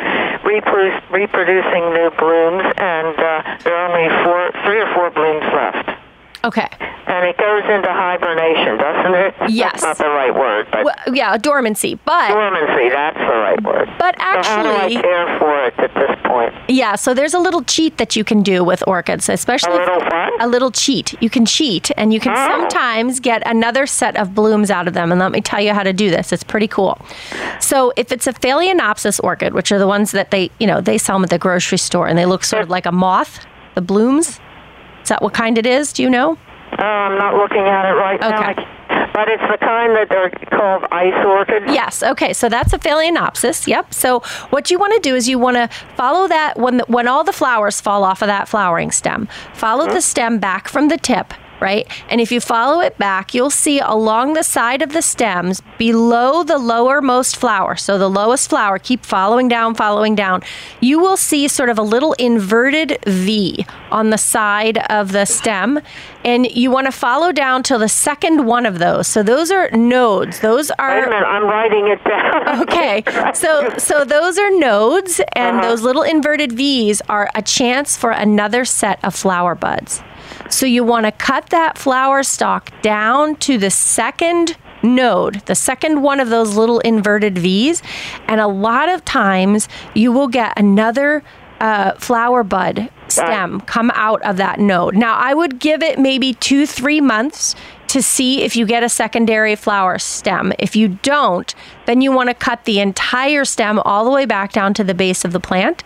reproducing 0.43 1.83
new 1.93 2.09
blooms, 2.17 2.63
and 2.77 3.15
uh, 3.15 3.57
there 3.63 3.75
are 3.75 3.85
only 3.87 4.09
four, 4.23 4.51
three 4.65 4.81
or 4.81 4.93
four 4.93 5.09
blooms 5.11 5.45
left. 5.53 6.00
Okay. 6.43 6.67
And 7.07 7.27
it 7.27 7.37
goes 7.37 7.63
into 7.63 7.89
hibernation, 7.91 8.77
doesn't 8.77 9.13
it? 9.13 9.35
Yes. 9.49 9.81
That's 9.81 9.83
not 9.83 9.97
the 9.97 10.11
right 10.11 10.33
word, 10.33 10.67
but 10.71 10.85
well, 10.85 10.95
yeah, 11.13 11.37
dormancy. 11.37 11.95
But 12.05 12.29
dormancy, 12.29 12.89
that's 12.89 13.17
the 13.17 13.25
right 13.25 13.61
word. 13.63 13.89
But 13.99 14.15
actually, 14.17 14.43
so 14.43 14.49
how 14.49 14.63
do 14.63 14.97
I 14.97 15.01
care 15.01 15.39
for 15.39 15.65
it 15.65 15.73
at 15.77 15.93
this 15.93 16.17
point? 16.23 16.53
Yeah, 16.69 16.95
so 16.95 17.13
there's 17.13 17.33
a 17.33 17.39
little 17.39 17.63
cheat 17.63 17.97
that 17.97 18.15
you 18.15 18.23
can 18.23 18.41
do 18.43 18.63
with 18.63 18.81
orchids, 18.87 19.27
especially 19.27 19.73
a 19.73 19.77
little 19.77 19.99
what? 19.99 20.41
A 20.41 20.47
little 20.47 20.71
cheat. 20.71 21.21
You 21.21 21.29
can 21.29 21.45
cheat, 21.45 21.91
and 21.97 22.13
you 22.13 22.19
can 22.19 22.31
oh. 22.31 22.47
sometimes 22.47 23.19
get 23.19 23.45
another 23.45 23.85
set 23.85 24.15
of 24.15 24.33
blooms 24.33 24.71
out 24.71 24.87
of 24.87 24.93
them. 24.93 25.11
And 25.11 25.19
let 25.19 25.31
me 25.31 25.41
tell 25.41 25.59
you 25.59 25.73
how 25.73 25.83
to 25.83 25.93
do 25.93 26.09
this. 26.09 26.31
It's 26.31 26.45
pretty 26.45 26.67
cool. 26.67 26.97
So 27.59 27.91
if 27.97 28.11
it's 28.11 28.25
a 28.25 28.33
Phalaenopsis 28.33 29.19
orchid, 29.21 29.53
which 29.53 29.71
are 29.71 29.79
the 29.79 29.87
ones 29.87 30.11
that 30.11 30.31
they, 30.31 30.49
you 30.59 30.67
know, 30.67 30.79
they 30.79 30.97
sell 30.97 31.17
them 31.17 31.25
at 31.25 31.29
the 31.29 31.37
grocery 31.37 31.77
store, 31.77 32.07
and 32.07 32.17
they 32.17 32.25
look 32.25 32.45
sort 32.45 32.63
of 32.63 32.69
like 32.69 32.85
a 32.85 32.91
moth, 32.91 33.45
the 33.75 33.81
blooms. 33.81 34.39
Is 35.11 35.13
that 35.15 35.21
what 35.21 35.33
kind 35.33 35.57
it 35.57 35.65
is? 35.65 35.91
Do 35.91 36.03
you 36.03 36.09
know? 36.09 36.37
Oh, 36.79 36.83
I'm 36.83 37.17
not 37.17 37.35
looking 37.35 37.67
at 37.67 37.85
it 37.85 37.95
right 37.95 38.23
okay. 38.23 38.61
now. 38.61 39.11
But 39.13 39.27
it's 39.27 39.43
the 39.43 39.57
kind 39.57 39.93
that 39.97 40.07
they're 40.07 40.29
called 40.57 40.85
ice 40.89 41.25
orchids. 41.25 41.65
Yes. 41.67 42.01
Okay. 42.01 42.31
So 42.31 42.47
that's 42.47 42.71
a 42.71 42.79
phalaenopsis. 42.79 43.67
Yep. 43.67 43.93
So 43.93 44.21
what 44.51 44.71
you 44.71 44.79
want 44.79 44.93
to 44.93 44.99
do 45.01 45.13
is 45.13 45.27
you 45.27 45.37
want 45.37 45.57
to 45.57 45.67
follow 45.97 46.29
that 46.29 46.57
when 46.57 46.77
the, 46.77 46.85
when 46.85 47.09
all 47.09 47.25
the 47.25 47.33
flowers 47.33 47.81
fall 47.81 48.05
off 48.05 48.21
of 48.21 48.27
that 48.27 48.47
flowering 48.47 48.89
stem. 48.89 49.27
Follow 49.53 49.83
mm-hmm. 49.83 49.95
the 49.95 50.01
stem 50.01 50.39
back 50.39 50.69
from 50.69 50.87
the 50.87 50.95
tip 50.95 51.33
right? 51.61 51.87
And 52.09 52.19
if 52.19 52.31
you 52.31 52.41
follow 52.41 52.81
it 52.81 52.97
back, 52.97 53.33
you'll 53.33 53.49
see 53.49 53.79
along 53.79 54.33
the 54.33 54.43
side 54.43 54.81
of 54.81 54.93
the 54.93 55.01
stems 55.01 55.61
below 55.77 56.43
the 56.43 56.57
lowermost 56.57 57.37
flower, 57.37 57.75
so 57.75 57.97
the 57.97 58.09
lowest 58.09 58.49
flower, 58.49 58.79
keep 58.79 59.05
following 59.05 59.47
down, 59.47 59.75
following 59.75 60.15
down, 60.15 60.41
you 60.79 60.99
will 60.99 61.17
see 61.17 61.47
sort 61.47 61.69
of 61.69 61.77
a 61.77 61.83
little 61.83 62.13
inverted 62.13 62.97
V 63.05 63.65
on 63.91 64.09
the 64.09 64.17
side 64.17 64.79
of 64.89 65.11
the 65.11 65.25
stem. 65.25 65.79
And 66.23 66.49
you 66.51 66.69
want 66.69 66.85
to 66.85 66.91
follow 66.91 67.31
down 67.31 67.63
to 67.63 67.77
the 67.77 67.89
second 67.89 68.45
one 68.45 68.65
of 68.65 68.79
those. 68.79 69.07
So 69.07 69.23
those 69.23 69.49
are 69.51 69.69
nodes. 69.71 70.39
Those 70.39 70.69
are. 70.71 70.95
Wait 70.95 71.07
a 71.07 71.09
minute, 71.09 71.25
I'm 71.25 71.43
writing 71.43 71.87
it 71.87 72.03
down. 72.03 72.61
okay. 72.61 73.03
So 73.33 73.69
so 73.77 74.05
those 74.05 74.37
are 74.37 74.51
nodes, 74.59 75.19
and 75.33 75.57
uh-huh. 75.57 75.69
those 75.69 75.81
little 75.81 76.03
inverted 76.03 76.51
V's 76.51 77.01
are 77.09 77.29
a 77.35 77.41
chance 77.41 77.97
for 77.97 78.11
another 78.11 78.65
set 78.65 79.03
of 79.03 79.15
flower 79.15 79.55
buds. 79.55 80.03
So 80.51 80.65
you 80.65 80.83
want 80.83 81.05
to 81.05 81.11
cut 81.11 81.49
that 81.49 81.77
flower 81.77 82.23
stalk 82.23 82.71
down 82.81 83.37
to 83.37 83.57
the 83.57 83.71
second 83.71 84.57
node, 84.83 85.45
the 85.45 85.55
second 85.55 86.01
one 86.01 86.19
of 86.19 86.29
those 86.29 86.55
little 86.55 86.79
inverted 86.81 87.37
V's. 87.37 87.81
And 88.27 88.41
a 88.41 88.47
lot 88.47 88.89
of 88.89 89.03
times 89.05 89.69
you 89.95 90.11
will 90.11 90.27
get 90.27 90.57
another 90.59 91.23
uh, 91.61 91.93
flower 91.93 92.43
bud 92.43 92.89
stem 93.07 93.61
come 93.61 93.91
out 93.93 94.21
of 94.23 94.37
that 94.37 94.59
node. 94.59 94.95
Now, 94.95 95.15
I 95.15 95.33
would 95.33 95.59
give 95.59 95.81
it 95.81 95.99
maybe 95.99 96.33
two, 96.33 96.65
three 96.65 96.99
months 96.99 97.55
to 97.87 98.01
see 98.01 98.41
if 98.41 98.55
you 98.55 98.65
get 98.65 98.83
a 98.83 98.89
secondary 98.89 99.55
flower 99.55 99.99
stem. 99.99 100.53
If 100.59 100.75
you 100.75 100.87
don't, 100.87 101.53
then 101.85 102.01
you 102.01 102.11
want 102.11 102.29
to 102.29 102.33
cut 102.33 102.65
the 102.65 102.79
entire 102.79 103.45
stem 103.45 103.79
all 103.79 104.05
the 104.05 104.11
way 104.11 104.25
back 104.25 104.53
down 104.53 104.73
to 104.75 104.83
the 104.83 104.93
base 104.93 105.23
of 105.23 105.33
the 105.33 105.39
plant 105.39 105.83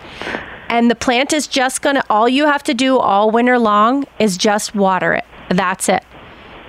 and 0.70 0.90
the 0.90 0.96
plant 0.96 1.34
is 1.34 1.48
just 1.48 1.82
going 1.82 1.96
to, 1.96 2.04
all 2.10 2.28
you 2.28 2.46
have 2.46 2.64
to 2.64 2.74
do 2.74 2.98
all 2.98 3.32
winter 3.32 3.60
long 3.60 4.06
is 4.20 4.38
just 4.38 4.76
water 4.76 5.14
it. 5.14 5.26
That's 5.50 5.90
it. 5.90 6.04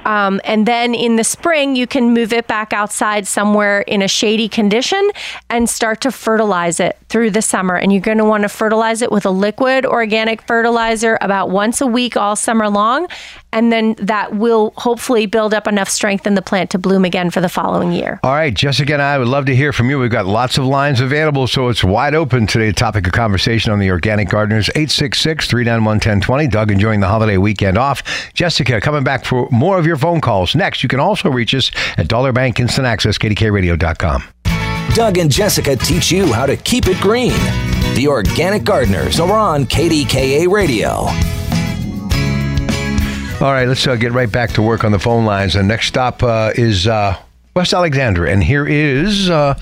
Um, 0.07 0.41
and 0.45 0.67
then 0.67 0.95
in 0.95 1.17
the 1.17 1.25
spring, 1.25 1.75
you 1.75 1.87
can 1.87 2.15
move 2.15 2.33
it 2.33 2.47
back 2.47 2.73
outside 2.73 3.27
somewhere 3.27 3.81
in 3.83 4.03
a 4.03 4.09
shady 4.09 4.49
condition 4.49 5.11
and 5.51 5.69
start 5.69 6.01
to 6.03 6.13
fertilize 6.13 6.79
it 6.79 6.97
through 7.09 7.31
the 7.31 7.43
summer. 7.43 7.75
And 7.75 7.93
you're 7.93 8.01
going 8.01 8.19
to 8.19 8.25
want 8.25 8.45
to 8.45 8.49
fertilize 8.49 9.03
it 9.03 9.11
with 9.11 9.27
a 9.27 9.31
liquid 9.31 9.85
organic 9.85 10.43
fertilizer 10.43 11.19
about 11.21 11.51
once 11.51 11.81
a 11.81 11.87
week 11.87 12.17
all 12.17 12.37
summer 12.37 12.69
long. 12.69 13.09
And 13.53 13.73
then 13.73 13.95
that 13.95 14.35
will 14.35 14.75
hopefully 14.77 15.27
build 15.27 15.55
up 15.55 15.67
enough 15.67 15.89
strength 15.89 16.27
in 16.27 16.35
the 16.35 16.43
plant 16.43 16.71
to 16.71 16.79
bloom 16.79 17.05
again 17.05 17.31
for 17.31 17.41
the 17.41 17.49
following 17.49 17.91
year. 17.91 18.21
All 18.23 18.33
right, 18.33 18.53
Jessica 18.53 18.93
and 18.93 19.03
I 19.03 19.19
would 19.19 19.29
love 19.29 19.47
to 19.47 19.57
hear 19.57 19.73
from 19.73 19.89
you. 19.89 19.99
We've 19.99 20.11
got 20.11 20.27
lots 20.27 20.59
of 20.59 20.67
lines 20.67 21.01
available, 21.01 21.47
so 21.47 21.69
it's 21.69 21.83
wide 21.83 22.15
open 22.15 22.47
today. 22.47 22.71
Topic 22.71 23.07
of 23.07 23.13
conversation 23.13 23.73
on 23.73 23.79
the 23.79 23.91
Organic 23.91 24.29
Gardeners 24.29 24.69
866 24.71 25.49
391 25.49 25.97
1020. 25.97 26.49
Doug 26.49 26.71
enjoying 26.71 27.01
the 27.01 27.09
holiday 27.09 27.39
weekend 27.39 27.79
off. 27.79 28.03
Jessica 28.35 28.81
coming 28.81 29.03
back 29.03 29.25
for 29.25 29.49
more 29.51 29.79
of 29.79 29.87
your 29.87 29.96
phone 29.99 30.21
calls. 30.21 30.55
Next, 30.55 30.83
you 30.83 30.89
can 30.89 31.01
also 31.01 31.31
reach 31.31 31.55
us 31.55 31.71
at 31.97 32.09
Dollar 32.09 32.33
Bank 32.33 32.61
Instant 32.61 32.87
Access, 32.87 33.19
KDKARadio.com. 33.19 34.25
Doug 34.95 35.19
and 35.19 35.31
Jessica 35.31 35.77
teach 35.77 36.11
you 36.11 36.33
how 36.33 36.47
to 36.47 36.57
keep 36.57 36.87
it 36.87 36.99
green. 37.01 37.33
The 37.97 38.07
Organic 38.09 38.65
Gardeners 38.65 39.21
are 39.21 39.33
on 39.33 39.67
KDKA 39.67 40.49
Radio. 40.49 41.09
All 43.39 43.53
right, 43.53 43.69
let's 43.69 43.87
uh, 43.87 43.97
get 43.97 44.13
right 44.13 44.31
back 44.31 44.51
to 44.53 44.63
work 44.63 44.85
on 44.85 44.93
the 44.93 44.99
phone 44.99 45.27
lines. 45.27 45.57
And 45.57 45.69
next 45.69 45.89
stop 45.89 46.23
uh, 46.23 46.53
is 46.55 46.87
uh, 46.87 47.19
West 47.55 47.75
Alexandria. 47.75 48.33
And 48.33 48.43
here 48.43 48.67
is 48.67 49.29
uh, 49.29 49.59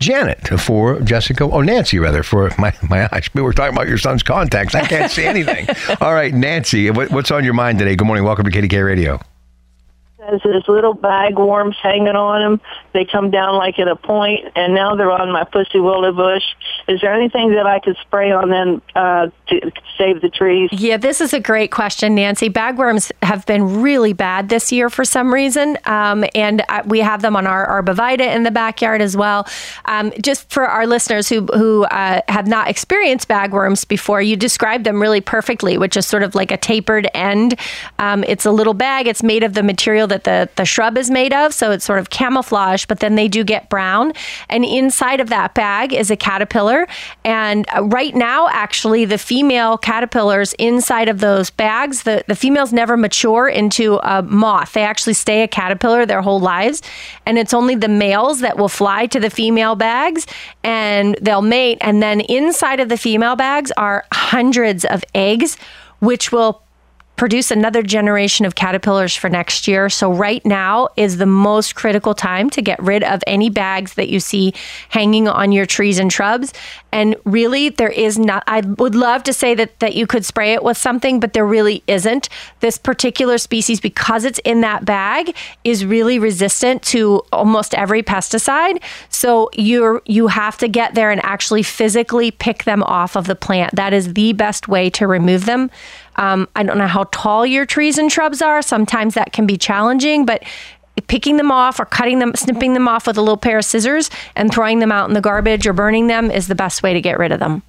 Janet 0.00 0.48
for 0.58 1.00
Jessica, 1.00 1.44
or 1.44 1.62
Nancy 1.62 1.98
rather, 1.98 2.22
for 2.22 2.50
my, 2.56 2.72
my 2.88 3.06
eyes. 3.12 3.28
We 3.34 3.42
were 3.42 3.52
talking 3.52 3.74
about 3.74 3.88
your 3.88 3.98
son's 3.98 4.22
contacts. 4.22 4.74
I 4.74 4.86
can't 4.86 5.12
see 5.12 5.26
anything. 5.26 5.66
All 6.00 6.14
right, 6.14 6.32
Nancy, 6.32 6.90
what, 6.90 7.10
what's 7.10 7.30
on 7.30 7.44
your 7.44 7.54
mind 7.54 7.78
today? 7.78 7.96
Good 7.96 8.06
morning. 8.06 8.24
Welcome 8.24 8.46
to 8.46 8.50
KDKA 8.50 8.86
Radio. 8.86 9.20
There's 10.28 10.42
this 10.42 10.68
little 10.68 10.94
bagworms 10.94 11.76
hanging 11.76 12.08
on 12.08 12.42
them. 12.42 12.60
They 12.92 13.06
come 13.06 13.30
down 13.30 13.54
like 13.54 13.78
at 13.78 13.88
a 13.88 13.96
point, 13.96 14.40
and 14.54 14.74
now 14.74 14.94
they're 14.94 15.10
on 15.10 15.32
my 15.32 15.44
pussy 15.44 15.80
willow 15.80 16.12
bush. 16.12 16.44
Is 16.88 17.00
there 17.02 17.12
anything 17.12 17.54
that 17.54 17.66
I 17.66 17.80
could 17.80 17.96
spray 18.00 18.32
on 18.32 18.48
them 18.48 18.82
uh, 18.96 19.28
to 19.48 19.72
save 19.98 20.22
the 20.22 20.30
trees? 20.30 20.70
Yeah, 20.72 20.96
this 20.96 21.20
is 21.20 21.34
a 21.34 21.40
great 21.40 21.70
question, 21.70 22.14
Nancy. 22.14 22.48
Bagworms 22.48 23.12
have 23.22 23.44
been 23.44 23.82
really 23.82 24.14
bad 24.14 24.48
this 24.48 24.72
year 24.72 24.88
for 24.88 25.04
some 25.04 25.32
reason, 25.32 25.76
um, 25.84 26.24
and 26.34 26.62
uh, 26.68 26.82
we 26.86 27.00
have 27.00 27.20
them 27.20 27.36
on 27.36 27.46
our 27.46 27.82
arborvitae 27.82 28.34
in 28.34 28.42
the 28.42 28.50
backyard 28.50 29.02
as 29.02 29.16
well. 29.16 29.46
Um, 29.84 30.12
just 30.22 30.50
for 30.50 30.66
our 30.66 30.86
listeners 30.86 31.28
who 31.28 31.44
who 31.54 31.84
uh, 31.84 32.22
have 32.28 32.46
not 32.46 32.68
experienced 32.68 33.28
bagworms 33.28 33.86
before, 33.86 34.22
you 34.22 34.36
described 34.36 34.84
them 34.84 35.00
really 35.00 35.20
perfectly, 35.20 35.76
which 35.76 35.96
is 35.96 36.06
sort 36.06 36.22
of 36.22 36.34
like 36.34 36.50
a 36.50 36.56
tapered 36.56 37.08
end. 37.12 37.58
Um, 37.98 38.24
it's 38.24 38.46
a 38.46 38.50
little 38.50 38.74
bag. 38.74 39.06
It's 39.06 39.22
made 39.22 39.42
of 39.42 39.54
the 39.54 39.62
material 39.62 40.06
that 40.06 40.24
the, 40.24 40.48
the 40.56 40.64
shrub 40.64 40.96
is 40.96 41.10
made 41.10 41.34
of. 41.34 41.52
So 41.52 41.70
it's 41.70 41.84
sort 41.84 41.98
of 41.98 42.10
camouflage, 42.10 42.86
but 42.86 43.00
then 43.00 43.14
they 43.14 43.28
do 43.28 43.44
get 43.44 43.68
brown. 43.68 44.12
And 44.48 44.64
inside 44.64 45.20
of 45.20 45.28
that 45.28 45.54
bag 45.54 45.92
is 45.92 46.10
a 46.10 46.16
caterpillar. 46.16 46.77
And 47.24 47.66
uh, 47.74 47.84
right 47.84 48.14
now, 48.14 48.48
actually, 48.48 49.04
the 49.04 49.18
female 49.18 49.78
caterpillars 49.78 50.52
inside 50.54 51.08
of 51.08 51.20
those 51.20 51.50
bags, 51.50 52.02
the, 52.02 52.24
the 52.28 52.36
females 52.36 52.72
never 52.72 52.96
mature 52.96 53.48
into 53.48 53.98
a 54.02 54.22
moth. 54.22 54.72
They 54.74 54.82
actually 54.82 55.14
stay 55.14 55.42
a 55.42 55.48
caterpillar 55.48 56.06
their 56.06 56.22
whole 56.22 56.40
lives. 56.40 56.82
And 57.26 57.38
it's 57.38 57.54
only 57.54 57.74
the 57.74 57.88
males 57.88 58.40
that 58.40 58.58
will 58.58 58.68
fly 58.68 59.06
to 59.06 59.20
the 59.20 59.30
female 59.30 59.74
bags 59.74 60.26
and 60.62 61.16
they'll 61.20 61.42
mate. 61.42 61.78
And 61.80 62.02
then 62.02 62.20
inside 62.20 62.80
of 62.80 62.88
the 62.88 62.96
female 62.96 63.36
bags 63.36 63.72
are 63.76 64.04
hundreds 64.12 64.84
of 64.84 65.02
eggs, 65.14 65.56
which 66.00 66.30
will 66.30 66.62
produce 67.18 67.50
another 67.50 67.82
generation 67.82 68.46
of 68.46 68.54
caterpillars 68.54 69.14
for 69.14 69.28
next 69.28 69.68
year. 69.68 69.90
So, 69.90 70.10
right 70.10 70.44
now 70.46 70.88
is 70.96 71.18
the 71.18 71.26
most 71.26 71.74
critical 71.74 72.14
time 72.14 72.48
to 72.50 72.62
get 72.62 72.80
rid 72.82 73.02
of 73.02 73.22
any 73.26 73.50
bags 73.50 73.94
that 73.94 74.08
you 74.08 74.20
see 74.20 74.54
hanging 74.88 75.28
on 75.28 75.52
your 75.52 75.66
trees 75.66 75.98
and 75.98 76.10
shrubs. 76.10 76.54
And 76.92 77.16
really, 77.24 77.68
there 77.68 77.90
is 77.90 78.18
not, 78.18 78.44
I 78.46 78.60
would 78.60 78.94
love 78.94 79.24
to 79.24 79.32
say 79.32 79.54
that, 79.56 79.78
that 79.80 79.94
you 79.94 80.06
could 80.06 80.24
spray 80.24 80.54
it 80.54 80.62
with 80.62 80.78
something, 80.78 81.20
but 81.20 81.32
there 81.32 81.46
really 81.46 81.82
isn't. 81.86 82.28
This 82.60 82.78
particular 82.78 83.36
species, 83.36 83.80
because 83.80 84.24
it's 84.24 84.38
in 84.44 84.62
that 84.62 84.84
bag, 84.84 85.36
is 85.64 85.84
really 85.84 86.18
resistant 86.18 86.82
to 86.84 87.22
almost 87.32 87.74
every 87.74 88.02
pesticide. 88.02 88.80
So, 89.10 89.50
you're, 89.54 90.02
you 90.06 90.28
have 90.28 90.56
to 90.58 90.68
get 90.68 90.94
there 90.94 91.10
and 91.10 91.22
actually 91.24 91.64
physically 91.64 92.30
pick 92.30 92.62
them 92.62 92.84
off 92.84 93.16
of 93.16 93.26
the 93.26 93.34
plant. 93.34 93.74
That 93.74 93.92
is 93.92 94.14
the 94.14 94.32
best 94.34 94.68
way 94.68 94.88
to 94.90 95.08
remove 95.08 95.44
them. 95.44 95.70
Um, 96.18 96.48
I 96.54 96.62
don't 96.62 96.76
know 96.76 96.86
how 96.86 97.04
tall 97.04 97.46
your 97.46 97.64
trees 97.64 97.96
and 97.96 98.12
shrubs 98.12 98.42
are. 98.42 98.60
Sometimes 98.60 99.14
that 99.14 99.32
can 99.32 99.46
be 99.46 99.56
challenging, 99.56 100.26
but 100.26 100.42
picking 101.06 101.36
them 101.36 101.50
off 101.50 101.78
or 101.78 101.84
cutting 101.84 102.18
them, 102.18 102.34
snipping 102.34 102.74
them 102.74 102.88
off 102.88 103.06
with 103.06 103.16
a 103.16 103.22
little 103.22 103.36
pair 103.36 103.58
of 103.58 103.64
scissors 103.64 104.10
and 104.36 104.52
throwing 104.52 104.80
them 104.80 104.92
out 104.92 105.08
in 105.08 105.14
the 105.14 105.20
garbage 105.20 105.66
or 105.66 105.72
burning 105.72 106.08
them 106.08 106.30
is 106.30 106.48
the 106.48 106.54
best 106.54 106.82
way 106.82 106.92
to 106.92 107.00
get 107.00 107.18
rid 107.18 107.32
of 107.32 107.38
them. 107.38 107.62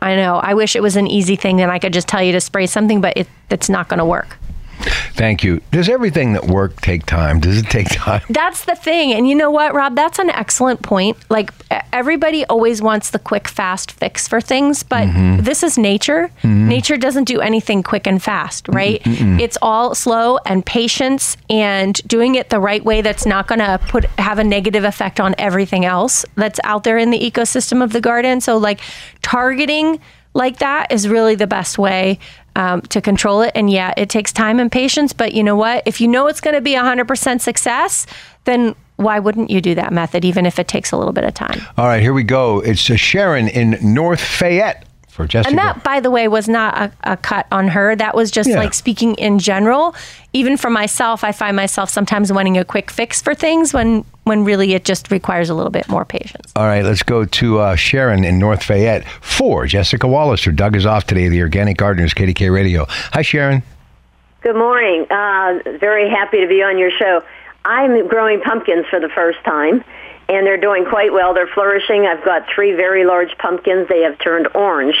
I 0.00 0.14
know. 0.14 0.36
I 0.36 0.54
wish 0.54 0.76
it 0.76 0.82
was 0.82 0.96
an 0.96 1.06
easy 1.06 1.36
thing 1.36 1.56
that 1.56 1.68
I 1.68 1.78
could 1.78 1.92
just 1.92 2.06
tell 2.06 2.22
you 2.22 2.32
to 2.32 2.40
spray 2.40 2.66
something, 2.66 3.00
but 3.00 3.16
it, 3.16 3.28
it's 3.50 3.68
not 3.68 3.88
going 3.88 3.98
to 3.98 4.04
work. 4.04 4.38
Thank 5.14 5.44
you. 5.44 5.60
Does 5.70 5.88
everything 5.88 6.32
that 6.34 6.46
work 6.46 6.80
take 6.80 7.06
time? 7.06 7.40
Does 7.40 7.58
it 7.58 7.66
take 7.66 7.88
time? 7.90 8.22
That's 8.30 8.64
the 8.64 8.74
thing. 8.74 9.12
And 9.12 9.28
you 9.28 9.34
know 9.34 9.50
what, 9.50 9.74
Rob? 9.74 9.94
That's 9.94 10.18
an 10.18 10.30
excellent 10.30 10.82
point. 10.82 11.16
Like 11.30 11.50
everybody 11.92 12.44
always 12.46 12.82
wants 12.82 13.10
the 13.10 13.18
quick, 13.18 13.48
fast 13.48 13.92
fix 13.92 14.28
for 14.28 14.40
things, 14.40 14.82
but 14.82 15.08
mm-hmm. 15.08 15.42
this 15.42 15.62
is 15.62 15.78
nature. 15.78 16.30
Mm-hmm. 16.42 16.68
Nature 16.68 16.96
doesn't 16.96 17.24
do 17.24 17.40
anything 17.40 17.82
quick 17.82 18.06
and 18.06 18.22
fast, 18.22 18.68
right? 18.68 19.02
Mm-mm. 19.02 19.40
It's 19.40 19.58
all 19.62 19.94
slow 19.94 20.38
and 20.46 20.64
patience 20.64 21.36
and 21.48 21.94
doing 22.06 22.34
it 22.34 22.50
the 22.50 22.60
right 22.60 22.84
way 22.84 23.02
that's 23.02 23.26
not 23.26 23.46
going 23.46 23.60
to 23.60 23.80
put 23.88 24.04
have 24.18 24.38
a 24.38 24.44
negative 24.44 24.84
effect 24.84 25.20
on 25.20 25.34
everything 25.38 25.84
else 25.84 26.24
that's 26.36 26.60
out 26.64 26.84
there 26.84 26.98
in 26.98 27.10
the 27.10 27.18
ecosystem 27.18 27.82
of 27.82 27.92
the 27.92 28.00
garden. 28.00 28.40
So 28.40 28.56
like 28.56 28.80
targeting 29.22 30.00
like 30.34 30.58
that 30.58 30.92
is 30.92 31.08
really 31.08 31.34
the 31.34 31.46
best 31.46 31.78
way 31.78 32.18
um, 32.56 32.80
to 32.82 33.00
control 33.00 33.42
it. 33.42 33.52
And 33.54 33.70
yeah, 33.70 33.92
it 33.96 34.08
takes 34.08 34.32
time 34.32 34.58
and 34.58 34.72
patience. 34.72 35.12
But 35.12 35.34
you 35.34 35.44
know 35.44 35.54
what? 35.54 35.82
If 35.86 36.00
you 36.00 36.08
know 36.08 36.26
it's 36.26 36.40
going 36.40 36.54
to 36.54 36.60
be 36.60 36.72
100% 36.72 37.40
success, 37.40 38.06
then 38.44 38.74
why 38.96 39.18
wouldn't 39.18 39.50
you 39.50 39.60
do 39.60 39.74
that 39.74 39.92
method, 39.92 40.24
even 40.24 40.46
if 40.46 40.58
it 40.58 40.66
takes 40.66 40.90
a 40.90 40.96
little 40.96 41.12
bit 41.12 41.24
of 41.24 41.34
time? 41.34 41.60
All 41.76 41.86
right, 41.86 42.00
here 42.00 42.14
we 42.14 42.22
go. 42.22 42.60
It's 42.60 42.88
uh, 42.88 42.96
Sharon 42.96 43.48
in 43.48 43.78
North 43.82 44.20
Fayette 44.20 44.85
for 45.16 45.26
Jessica. 45.26 45.48
And 45.48 45.58
that, 45.58 45.82
by 45.82 45.98
the 45.98 46.10
way, 46.10 46.28
was 46.28 46.48
not 46.48 46.76
a, 46.76 46.92
a 47.12 47.16
cut 47.16 47.46
on 47.50 47.68
her. 47.68 47.96
That 47.96 48.14
was 48.14 48.30
just 48.30 48.48
yeah. 48.48 48.58
like 48.58 48.74
speaking 48.74 49.14
in 49.14 49.38
general. 49.38 49.94
Even 50.32 50.56
for 50.56 50.70
myself, 50.70 51.24
I 51.24 51.32
find 51.32 51.56
myself 51.56 51.88
sometimes 51.88 52.32
wanting 52.32 52.58
a 52.58 52.64
quick 52.64 52.90
fix 52.90 53.20
for 53.20 53.34
things 53.34 53.72
when 53.72 54.04
when 54.24 54.44
really 54.44 54.74
it 54.74 54.84
just 54.84 55.10
requires 55.10 55.48
a 55.48 55.54
little 55.54 55.70
bit 55.70 55.88
more 55.88 56.04
patience. 56.04 56.52
All 56.54 56.66
right, 56.66 56.84
let's 56.84 57.02
go 57.02 57.24
to 57.24 57.58
uh, 57.58 57.76
Sharon 57.76 58.24
in 58.24 58.38
North 58.38 58.62
Fayette 58.62 59.06
for 59.20 59.66
Jessica 59.66 60.06
Walliser. 60.06 60.46
Her 60.46 60.52
Doug 60.52 60.76
is 60.76 60.84
off 60.84 61.06
today. 61.06 61.28
The 61.28 61.40
Organic 61.42 61.76
Gardeners, 61.76 62.12
KDKA 62.12 62.52
Radio. 62.52 62.86
Hi, 62.88 63.22
Sharon. 63.22 63.62
Good 64.42 64.56
morning. 64.56 65.06
Uh, 65.10 65.60
very 65.80 66.10
happy 66.10 66.40
to 66.40 66.46
be 66.46 66.62
on 66.62 66.78
your 66.78 66.90
show. 66.90 67.22
I'm 67.64 68.06
growing 68.06 68.40
pumpkins 68.42 68.86
for 68.88 69.00
the 69.00 69.08
first 69.08 69.42
time 69.44 69.82
and 70.28 70.46
they're 70.46 70.60
doing 70.60 70.84
quite 70.84 71.12
well. 71.12 71.34
They're 71.34 71.50
flourishing. 71.54 72.06
I've 72.06 72.24
got 72.24 72.46
three 72.54 72.72
very 72.72 73.04
large 73.04 73.36
pumpkins. 73.38 73.88
They 73.88 74.02
have 74.02 74.18
turned 74.18 74.48
orange. 74.54 74.96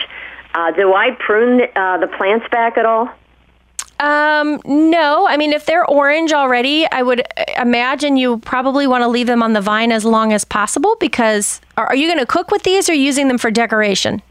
Uh, 0.54 0.70
do 0.70 0.94
I 0.94 1.10
prune 1.18 1.62
uh, 1.74 1.98
the 1.98 2.06
plants 2.06 2.46
back 2.50 2.78
at 2.78 2.86
all? 2.86 3.10
Um, 3.98 4.60
no. 4.64 5.26
I 5.26 5.36
mean, 5.36 5.52
if 5.52 5.64
they're 5.66 5.86
orange 5.86 6.32
already, 6.32 6.86
I 6.90 7.02
would 7.02 7.22
imagine 7.58 8.16
you 8.16 8.38
probably 8.38 8.86
want 8.86 9.02
to 9.02 9.08
leave 9.08 9.26
them 9.26 9.42
on 9.42 9.54
the 9.54 9.60
vine 9.60 9.90
as 9.90 10.04
long 10.04 10.32
as 10.32 10.44
possible 10.44 10.96
because 11.00 11.60
are, 11.76 11.86
are 11.86 11.96
you 11.96 12.06
going 12.06 12.18
to 12.18 12.26
cook 12.26 12.50
with 12.50 12.62
these 12.62 12.88
or 12.88 12.94
using 12.94 13.28
them 13.28 13.38
for 13.38 13.50
decoration? 13.50 14.22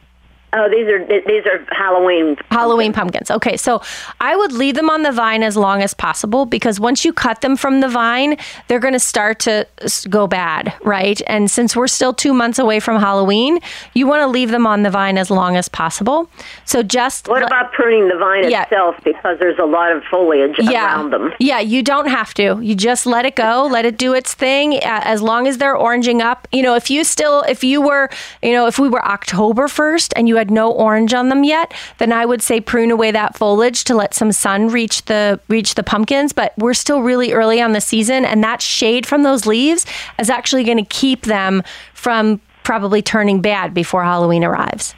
Oh, 0.57 0.69
these 0.69 0.87
are 0.87 1.05
these 1.05 1.45
are 1.45 1.65
Halloween 1.75 2.35
pumpkins. 2.35 2.49
Halloween 2.49 2.93
pumpkins. 2.93 3.29
Okay, 3.29 3.57
so 3.57 3.81
I 4.21 4.35
would 4.35 4.53
leave 4.53 4.75
them 4.75 4.89
on 4.89 5.03
the 5.03 5.11
vine 5.11 5.43
as 5.43 5.57
long 5.57 5.81
as 5.81 5.93
possible 5.93 6.45
because 6.45 6.79
once 6.79 7.03
you 7.03 7.11
cut 7.11 7.41
them 7.41 7.57
from 7.57 7.81
the 7.81 7.89
vine, 7.89 8.37
they're 8.67 8.79
going 8.79 8.93
to 8.93 8.99
start 8.99 9.39
to 9.39 9.67
go 10.09 10.27
bad, 10.27 10.73
right? 10.83 11.21
And 11.27 11.51
since 11.51 11.75
we're 11.75 11.87
still 11.87 12.13
2 12.13 12.33
months 12.33 12.57
away 12.57 12.79
from 12.79 12.99
Halloween, 13.01 13.59
you 13.93 14.07
want 14.07 14.21
to 14.21 14.27
leave 14.27 14.49
them 14.49 14.65
on 14.65 14.83
the 14.83 14.89
vine 14.89 15.17
as 15.17 15.29
long 15.29 15.57
as 15.57 15.67
possible. 15.67 16.29
So 16.63 16.81
just 16.83 17.27
What 17.27 17.43
about 17.43 17.73
pruning 17.73 18.07
the 18.07 18.17
vine 18.17 18.49
yeah. 18.49 18.63
itself 18.63 18.95
because 19.03 19.37
there's 19.39 19.59
a 19.59 19.65
lot 19.65 19.91
of 19.91 20.03
foliage 20.09 20.55
yeah. 20.57 20.85
around 20.85 21.11
them? 21.11 21.33
Yeah, 21.39 21.59
you 21.59 21.83
don't 21.83 22.07
have 22.07 22.33
to. 22.35 22.59
You 22.61 22.75
just 22.75 23.05
let 23.05 23.25
it 23.25 23.35
go, 23.35 23.67
let 23.69 23.85
it 23.85 23.97
do 23.97 24.13
its 24.13 24.33
thing 24.33 24.79
as 24.83 25.21
long 25.21 25.47
as 25.47 25.57
they're 25.57 25.75
oranging 25.75 26.21
up. 26.21 26.47
You 26.51 26.63
know, 26.63 26.75
if 26.75 26.89
you 26.89 27.03
still 27.03 27.41
if 27.43 27.63
you 27.63 27.81
were, 27.81 28.09
you 28.41 28.53
know, 28.53 28.67
if 28.67 28.79
we 28.79 28.87
were 28.87 29.03
October 29.05 29.67
1st 29.67 30.13
and 30.15 30.27
you 30.27 30.37
had 30.37 30.44
had 30.45 30.51
no 30.51 30.71
orange 30.71 31.13
on 31.13 31.29
them 31.29 31.43
yet, 31.43 31.73
then 31.97 32.11
I 32.11 32.25
would 32.25 32.41
say 32.41 32.61
prune 32.61 32.91
away 32.91 33.11
that 33.11 33.35
foliage 33.35 33.83
to 33.85 33.95
let 33.95 34.13
some 34.13 34.31
sun 34.31 34.67
reach 34.67 35.05
the 35.05 35.39
reach 35.47 35.75
the 35.75 35.83
pumpkins. 35.83 36.33
But 36.33 36.53
we're 36.57 36.75
still 36.75 37.01
really 37.01 37.33
early 37.33 37.61
on 37.61 37.73
the 37.73 37.81
season, 37.81 38.25
and 38.25 38.43
that 38.43 38.61
shade 38.61 39.05
from 39.05 39.23
those 39.23 39.45
leaves 39.45 39.85
is 40.19 40.29
actually 40.29 40.63
going 40.63 40.77
to 40.77 40.85
keep 40.85 41.23
them 41.23 41.63
from 41.93 42.39
probably 42.63 43.01
turning 43.01 43.41
bad 43.41 43.73
before 43.73 44.03
Halloween 44.03 44.43
arrives. 44.43 44.95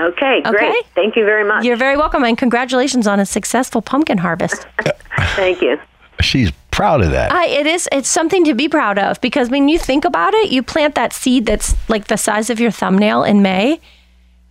Okay, 0.00 0.42
great. 0.42 0.54
Okay? 0.56 0.82
Thank 0.96 1.14
you 1.14 1.24
very 1.24 1.44
much. 1.44 1.64
You're 1.64 1.76
very 1.76 1.96
welcome, 1.96 2.24
and 2.24 2.36
congratulations 2.36 3.06
on 3.06 3.20
a 3.20 3.26
successful 3.26 3.80
pumpkin 3.80 4.18
harvest. 4.18 4.66
Thank 5.36 5.62
you. 5.62 5.78
She's 6.20 6.50
proud 6.72 7.02
of 7.02 7.12
that. 7.12 7.30
I, 7.32 7.46
it 7.46 7.66
is. 7.66 7.88
It's 7.92 8.08
something 8.08 8.44
to 8.44 8.54
be 8.54 8.68
proud 8.68 8.98
of 8.98 9.20
because 9.20 9.50
when 9.50 9.68
you 9.68 9.78
think 9.78 10.04
about 10.04 10.34
it, 10.34 10.50
you 10.50 10.62
plant 10.62 10.96
that 10.96 11.12
seed 11.12 11.46
that's 11.46 11.76
like 11.88 12.08
the 12.08 12.16
size 12.16 12.50
of 12.50 12.58
your 12.58 12.72
thumbnail 12.72 13.22
in 13.22 13.42
May, 13.42 13.80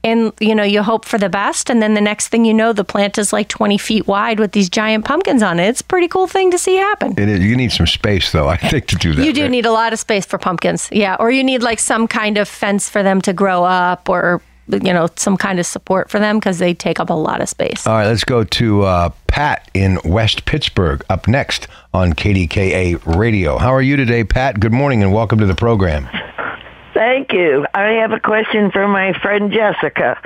and 0.03 0.33
you 0.39 0.53
know 0.53 0.63
you 0.63 0.83
hope 0.83 1.05
for 1.05 1.17
the 1.17 1.29
best, 1.29 1.69
and 1.69 1.81
then 1.81 1.93
the 1.93 2.01
next 2.01 2.27
thing 2.27 2.45
you 2.45 2.53
know, 2.53 2.73
the 2.73 2.83
plant 2.83 3.17
is 3.17 3.31
like 3.31 3.47
twenty 3.47 3.77
feet 3.77 4.07
wide 4.07 4.39
with 4.39 4.51
these 4.51 4.69
giant 4.69 5.05
pumpkins 5.05 5.41
on 5.41 5.59
it. 5.59 5.67
It's 5.67 5.81
a 5.81 5.85
pretty 5.85 6.07
cool 6.07 6.27
thing 6.27 6.51
to 6.51 6.57
see 6.57 6.75
happen. 6.75 7.13
It 7.17 7.29
is. 7.29 7.39
You 7.39 7.55
need 7.55 7.71
some 7.71 7.87
space, 7.87 8.31
though, 8.31 8.47
I 8.47 8.57
think, 8.57 8.87
to 8.87 8.95
do 8.95 9.13
that. 9.15 9.25
You 9.25 9.33
do 9.33 9.43
right? 9.43 9.51
need 9.51 9.65
a 9.65 9.71
lot 9.71 9.93
of 9.93 9.99
space 9.99 10.25
for 10.25 10.37
pumpkins, 10.37 10.89
yeah, 10.91 11.15
or 11.19 11.31
you 11.31 11.43
need 11.43 11.63
like 11.63 11.79
some 11.79 12.07
kind 12.07 12.37
of 12.37 12.47
fence 12.47 12.89
for 12.89 13.03
them 13.03 13.21
to 13.21 13.33
grow 13.33 13.63
up, 13.63 14.09
or 14.09 14.41
you 14.67 14.93
know 14.93 15.07
some 15.15 15.37
kind 15.37 15.59
of 15.59 15.65
support 15.65 16.09
for 16.09 16.19
them 16.19 16.37
because 16.37 16.59
they 16.59 16.73
take 16.73 16.99
up 16.99 17.09
a 17.09 17.13
lot 17.13 17.41
of 17.41 17.49
space. 17.49 17.87
All 17.87 17.95
right, 17.95 18.07
let's 18.07 18.23
go 18.23 18.43
to 18.43 18.83
uh, 18.83 19.09
Pat 19.27 19.69
in 19.73 19.99
West 20.03 20.45
Pittsburgh 20.45 21.03
up 21.09 21.27
next 21.27 21.67
on 21.93 22.13
KDKA 22.13 23.17
Radio. 23.17 23.57
How 23.57 23.73
are 23.73 23.81
you 23.81 23.95
today, 23.95 24.23
Pat? 24.23 24.59
Good 24.59 24.73
morning 24.73 25.01
and 25.01 25.13
welcome 25.13 25.39
to 25.39 25.45
the 25.45 25.55
program. 25.55 26.09
Thank 26.93 27.33
you. 27.33 27.65
I 27.73 28.01
have 28.01 28.11
a 28.11 28.19
question 28.19 28.69
for 28.69 28.87
my 28.87 29.13
friend 29.13 29.51
Jessica. 29.51 30.19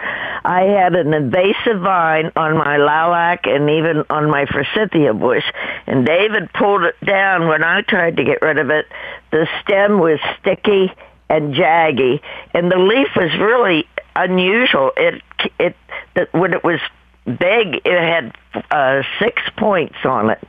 I 0.43 0.63
had 0.63 0.95
an 0.95 1.13
invasive 1.13 1.79
vine 1.81 2.31
on 2.36 2.57
my 2.57 2.77
lilac 2.77 3.47
and 3.47 3.69
even 3.69 4.03
on 4.09 4.29
my 4.29 4.45
forsythia 4.45 5.13
bush, 5.13 5.45
and 5.86 6.05
David 6.05 6.51
pulled 6.53 6.83
it 6.83 6.95
down 7.05 7.47
when 7.47 7.63
I 7.63 7.81
tried 7.81 8.17
to 8.17 8.24
get 8.24 8.41
rid 8.41 8.57
of 8.57 8.69
it. 8.69 8.86
The 9.31 9.47
stem 9.62 10.00
was 10.00 10.19
sticky 10.39 10.91
and 11.29 11.53
jaggy, 11.53 12.21
and 12.53 12.69
the 12.69 12.77
leaf 12.77 13.09
was 13.15 13.31
really 13.39 13.88
unusual. 14.15 14.91
It 14.97 15.21
it 15.59 15.75
that 16.15 16.33
when 16.33 16.53
it 16.53 16.63
was 16.63 16.81
big, 17.25 17.81
it 17.86 17.86
had 17.86 18.36
uh, 18.71 19.03
six 19.19 19.41
points 19.55 19.97
on 20.03 20.31
it. 20.31 20.43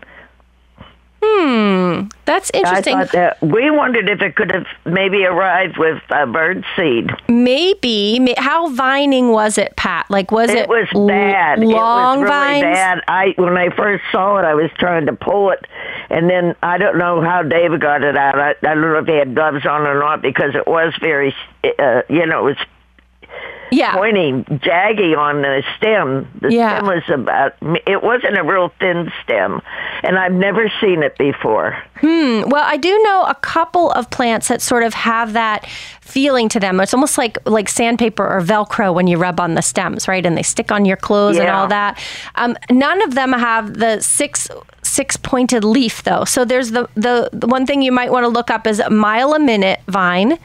Hmm, 1.21 2.09
that's 2.27 2.51
interesting. 2.55 2.99
That 3.13 3.41
we 3.43 3.71
wondered 3.71 4.09
if 4.09 4.21
it 4.21 4.37
could 4.37 4.53
have 4.53 4.67
maybe 4.85 5.25
arrived 5.25 5.77
with 5.77 6.01
uh, 6.11 6.27
bird 6.27 6.65
seed. 6.77 7.11
Maybe. 7.29 8.35
How 8.37 8.69
vining 8.71 9.31
was 9.31 9.59
it, 9.59 9.75
Pat? 9.77 10.07
Like, 10.11 10.31
was 10.31 10.51
it? 10.51 10.59
It 10.59 10.69
was 10.69 10.87
bad. 11.09 11.59
Long 11.59 12.19
it 12.19 12.23
was 12.23 12.31
really 12.31 12.61
vines. 12.61 12.63
bad. 12.63 13.05
I 13.09 13.35
when 13.37 13.57
I 13.57 13.71
first 13.71 14.05
saw 14.13 14.39
it, 14.39 14.45
I 14.45 14.55
was 14.55 14.71
trying 14.79 15.07
to 15.07 15.13
pull 15.13 15.51
it, 15.51 15.65
and 16.09 16.31
then 16.31 16.55
I 16.63 16.79
don't 16.79 16.99
know 16.99 17.21
how 17.21 17.43
David 17.43 17.81
got 17.81 18.05
it 18.05 18.17
out. 18.17 18.39
I, 18.39 18.51
I 18.51 18.75
don't 18.75 18.81
know 18.81 18.99
if 18.99 19.07
he 19.07 19.15
had 19.15 19.35
gloves 19.35 19.67
on 19.67 19.83
or 19.83 19.99
not 19.99 20.23
because 20.23 20.55
it 20.55 20.67
was 20.69 20.95
very, 21.01 21.35
uh, 21.65 22.03
you 22.09 22.27
know, 22.27 22.47
it 22.47 22.57
was 22.57 22.67
Yeah. 23.71 23.95
pointy, 23.95 24.33
jaggy 24.59 25.17
on 25.17 25.43
the 25.43 25.63
stem. 25.77 26.29
The 26.41 26.53
Yeah. 26.53 26.79
stem 26.79 26.87
was 26.87 27.03
about. 27.09 27.55
It 27.87 28.03
wasn't 28.03 28.39
a 28.39 28.43
real 28.43 28.73
thin 28.81 29.13
stem, 29.23 29.61
and 30.03 30.19
I've 30.19 30.33
never 30.33 30.71
seen 30.81 31.03
it 31.03 31.17
before. 31.19 31.77
Hmm. 32.01 32.43
Well, 32.49 32.65
I 32.65 32.77
do 32.77 32.97
know 33.03 33.25
a 33.29 33.35
couple 33.35 33.91
of 33.93 34.11
plants 34.11 34.49
that 34.49 34.63
sort 34.63 34.83
of 34.85 34.95
have 34.95 35.33
that 35.33 35.67
feeling 36.01 36.49
to 36.49 36.61
them. 36.61 36.81
It's 36.81 36.95
almost 36.95 37.19
like 37.19 37.37
like 37.45 37.69
sandpaper 37.69 38.27
or 38.27 38.41
Velcro 38.41 38.95
when 38.95 39.07
you 39.07 39.19
rub 39.19 39.41
on 39.41 39.55
the 39.55 39.63
stems, 39.63 40.09
right? 40.09 40.25
And 40.25 40.37
they 40.37 40.43
stick 40.43 40.73
on 40.73 40.85
your 40.85 40.97
clothes 40.97 41.37
and 41.39 41.49
all 41.49 41.67
that. 41.69 41.99
Um, 42.37 42.57
none 42.71 43.03
of 43.03 43.15
them 43.15 43.33
have 43.33 43.75
the 43.75 44.01
six 44.01 44.49
six 44.83 45.17
pointed 45.17 45.65
leaf 45.65 46.03
though. 46.05 46.25
So 46.25 46.45
there's 46.45 46.71
the, 46.71 46.89
the 46.95 47.29
the 47.33 47.47
one 47.47 47.67
thing 47.67 47.83
you 47.83 47.93
might 47.93 48.11
want 48.11 48.25
to 48.25 48.29
look 48.29 48.51
up 48.51 48.67
is 48.67 48.81
a 48.81 48.89
mile 48.91 49.35
a 49.35 49.39
minute 49.39 49.81
vine. 49.89 50.39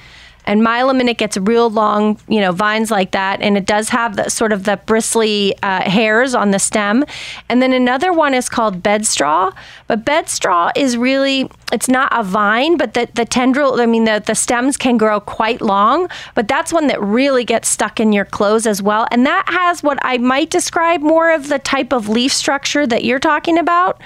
And 0.46 0.64
mile 0.64 0.90
a 0.90 0.94
minute 0.94 1.18
gets 1.18 1.38
real 1.38 1.70
long, 1.70 2.20
you 2.28 2.42
know, 2.42 2.52
vines 2.52 2.92
like 2.92 3.12
that, 3.12 3.42
and 3.42 3.58
it 3.58 3.66
does 3.66 3.90
have 3.90 4.16
the 4.16 4.30
sort 4.30 4.52
of 4.52 4.64
the 4.64 4.78
bristly 4.78 5.56
uh, 5.64 5.90
hairs 5.90 6.36
on 6.36 6.52
the 6.52 6.60
stem. 6.60 7.06
And 7.50 7.62
then 7.62 7.74
another 7.74 8.12
one 8.12 8.34
is 8.34 8.50
called 8.50 8.84
bedstraw, 8.84 9.54
but 9.88 10.06
bedstraw 10.06 10.72
is 10.76 10.98
really 10.98 11.50
it's 11.72 11.88
not 11.88 12.12
a 12.12 12.24
vine, 12.24 12.78
but 12.78 12.94
the 12.94 13.10
the 13.14 13.26
tendril, 13.26 13.80
I 13.80 13.86
mean, 13.86 14.04
the 14.04 14.22
the 14.26 14.36
stems 14.36 14.78
can 14.78 14.98
grow 14.98 15.20
quite 15.20 15.62
long, 15.62 16.10
but 16.36 16.48
that's 16.48 16.74
one 16.74 16.88
that 16.88 17.02
really 17.02 17.44
gets 17.46 17.70
stuck 17.70 18.00
in 18.00 18.14
your 18.14 18.26
clothes 18.26 18.68
as 18.68 18.82
well, 18.82 19.08
and 19.12 19.26
that 19.26 19.46
has 19.48 19.82
what 19.82 19.98
I 20.02 20.18
might 20.18 20.50
describe 20.50 21.02
more 21.02 21.32
of 21.32 21.48
the 21.48 21.60
type 21.60 21.94
of 21.94 22.10
leaf 22.10 22.34
structure 22.34 22.86
that 22.88 23.04
you're 23.04 23.20
talking 23.20 23.58
about. 23.58 24.02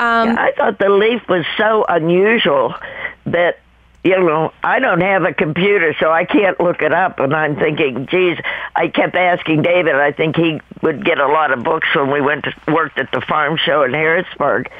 Um, 0.00 0.38
I 0.38 0.52
thought 0.56 0.78
the 0.78 0.90
leaf 0.90 1.28
was 1.28 1.44
so 1.56 1.84
unusual 1.88 2.74
that 3.26 3.58
you 4.04 4.18
know 4.18 4.52
I 4.62 4.78
don't 4.78 5.00
have 5.00 5.24
a 5.24 5.34
computer, 5.34 5.94
so 5.98 6.10
I 6.10 6.24
can't 6.24 6.58
look 6.60 6.82
it 6.82 6.92
up. 6.92 7.18
And 7.18 7.34
I'm 7.34 7.56
thinking, 7.56 8.06
geez, 8.06 8.38
I 8.74 8.88
kept 8.88 9.14
asking 9.14 9.62
David. 9.62 9.94
I 9.94 10.12
think 10.12 10.36
he 10.36 10.60
would 10.82 11.04
get 11.04 11.18
a 11.18 11.26
lot 11.26 11.52
of 11.52 11.64
books 11.64 11.88
when 11.94 12.10
we 12.10 12.20
went 12.20 12.44
to 12.44 12.54
worked 12.72 12.98
at 12.98 13.10
the 13.12 13.20
farm 13.20 13.56
show 13.56 13.82
in 13.82 13.92
Harrisburg. 13.92 14.70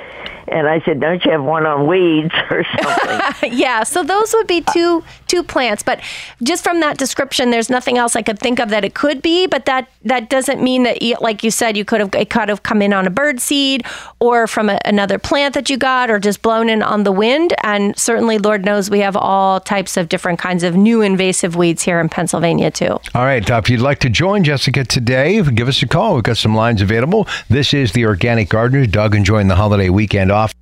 And 0.50 0.68
I 0.68 0.80
said, 0.84 1.00
"Don't 1.00 1.24
you 1.24 1.30
have 1.32 1.42
one 1.42 1.66
on 1.66 1.86
weeds 1.86 2.34
or 2.50 2.64
something?" 2.64 3.52
yeah, 3.52 3.82
so 3.82 4.02
those 4.02 4.32
would 4.34 4.46
be 4.46 4.62
two 4.72 5.04
two 5.26 5.42
plants, 5.42 5.82
but 5.82 6.00
just 6.42 6.64
from 6.64 6.80
that 6.80 6.98
description, 6.98 7.50
there's 7.50 7.70
nothing 7.70 7.98
else 7.98 8.16
I 8.16 8.22
could 8.22 8.38
think 8.38 8.58
of 8.58 8.70
that 8.70 8.84
it 8.84 8.94
could 8.94 9.22
be. 9.22 9.46
But 9.46 9.66
that 9.66 9.88
that 10.04 10.30
doesn't 10.30 10.62
mean 10.62 10.84
that, 10.84 11.02
like 11.20 11.42
you 11.42 11.50
said, 11.50 11.76
you 11.76 11.84
could 11.84 12.00
have 12.00 12.14
it 12.14 12.30
could 12.30 12.48
have 12.48 12.62
come 12.62 12.82
in 12.82 12.92
on 12.92 13.06
a 13.06 13.10
bird 13.10 13.40
seed 13.40 13.84
or 14.20 14.46
from 14.46 14.70
a, 14.70 14.78
another 14.84 15.18
plant 15.18 15.54
that 15.54 15.70
you 15.70 15.76
got, 15.76 16.10
or 16.10 16.18
just 16.18 16.42
blown 16.42 16.68
in 16.68 16.82
on 16.82 17.04
the 17.04 17.12
wind. 17.12 17.54
And 17.62 17.96
certainly, 17.98 18.38
Lord 18.38 18.64
knows 18.64 18.90
we 18.90 19.00
have 19.00 19.16
all 19.16 19.60
types 19.60 19.96
of 19.96 20.08
different 20.08 20.38
kinds 20.38 20.62
of 20.62 20.76
new 20.76 21.02
invasive 21.02 21.56
weeds 21.56 21.82
here 21.82 22.00
in 22.00 22.08
Pennsylvania 22.08 22.70
too. 22.70 22.98
All 23.14 23.24
right. 23.24 23.48
Uh, 23.48 23.56
if 23.56 23.70
you'd 23.70 23.80
like 23.80 23.98
to 24.00 24.10
join 24.10 24.44
Jessica 24.44 24.84
today, 24.84 25.42
give 25.42 25.68
us 25.68 25.82
a 25.82 25.86
call. 25.86 26.14
We've 26.14 26.24
got 26.24 26.36
some 26.36 26.54
lines 26.54 26.82
available. 26.82 27.26
This 27.48 27.74
is 27.74 27.92
the 27.92 28.06
Organic 28.06 28.48
Gardeners. 28.48 28.88
Doug 28.88 29.14
enjoying 29.14 29.48
the 29.48 29.56
holiday 29.56 29.88
weekend 29.88 30.30
off. 30.38 30.54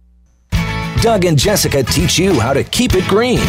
Doug 1.02 1.24
and 1.24 1.38
Jessica 1.38 1.82
teach 1.82 2.18
you 2.18 2.40
how 2.40 2.52
to 2.52 2.64
keep 2.64 2.94
it 2.94 3.04
green. 3.04 3.46